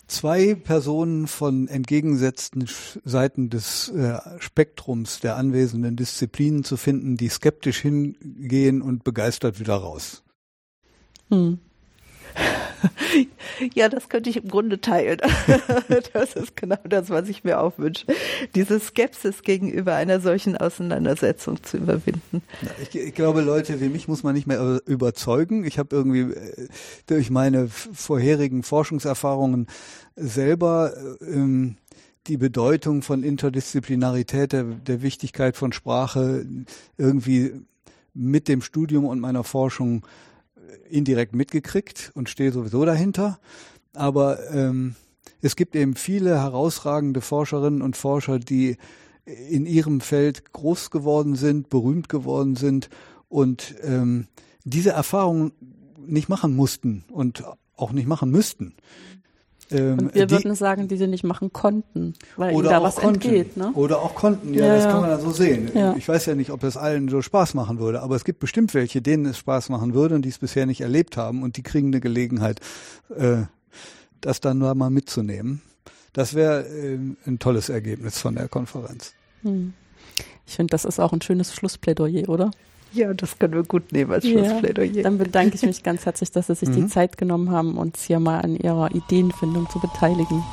[0.07, 2.67] zwei Personen von entgegengesetzten
[3.05, 9.75] Seiten des äh, Spektrums der anwesenden Disziplinen zu finden, die skeptisch hingehen und begeistert wieder
[9.75, 10.23] raus.
[11.29, 11.59] Hm.
[13.73, 15.19] ja, das könnte ich im Grunde teilen.
[16.13, 18.05] das ist genau das, was ich mir auch wünsche.
[18.55, 22.41] Diese Skepsis gegenüber einer solchen Auseinandersetzung zu überwinden.
[22.81, 25.65] Ich, ich glaube, Leute wie mich muss man nicht mehr überzeugen.
[25.65, 26.67] Ich habe irgendwie äh,
[27.07, 29.67] durch meine vorherigen Forschungserfahrungen
[30.15, 31.77] selber ähm,
[32.27, 36.45] die Bedeutung von Interdisziplinarität, der, der Wichtigkeit von Sprache
[36.97, 37.53] irgendwie
[38.13, 40.05] mit dem Studium und meiner Forschung
[40.89, 43.39] indirekt mitgekriegt und stehe sowieso dahinter.
[43.93, 44.95] Aber ähm,
[45.41, 48.77] es gibt eben viele herausragende Forscherinnen und Forscher, die
[49.25, 52.89] in ihrem Feld groß geworden sind, berühmt geworden sind
[53.29, 54.27] und ähm,
[54.63, 55.51] diese Erfahrungen
[55.97, 57.43] nicht machen mussten und
[57.75, 58.75] auch nicht machen müssten.
[59.71, 62.95] Ähm, und wir die, würden sagen, die sie nicht machen konnten, weil ihnen da was
[62.95, 63.15] konnten.
[63.15, 63.57] entgeht.
[63.57, 63.71] Ne?
[63.73, 64.91] Oder auch konnten, ja, ja das ja.
[64.91, 65.71] kann man dann so sehen.
[65.73, 65.95] Ja.
[65.95, 68.73] Ich weiß ja nicht, ob das allen so Spaß machen würde, aber es gibt bestimmt
[68.73, 71.63] welche, denen es Spaß machen würde und die es bisher nicht erlebt haben und die
[71.63, 72.59] kriegen eine Gelegenheit,
[73.15, 73.43] äh,
[74.19, 75.61] das dann nur mal mitzunehmen.
[76.13, 79.13] Das wäre äh, ein tolles Ergebnis von der Konferenz.
[79.43, 79.73] Hm.
[80.45, 82.51] Ich finde, das ist auch ein schönes Schlussplädoyer, oder?
[82.93, 84.91] Ja, das können wir gut nehmen als Schlussplädoyer.
[84.91, 86.73] Ja, dann bedanke ich mich ganz herzlich, dass Sie sich mhm.
[86.73, 90.43] die Zeit genommen haben, uns hier mal an Ihrer Ideenfindung zu beteiligen.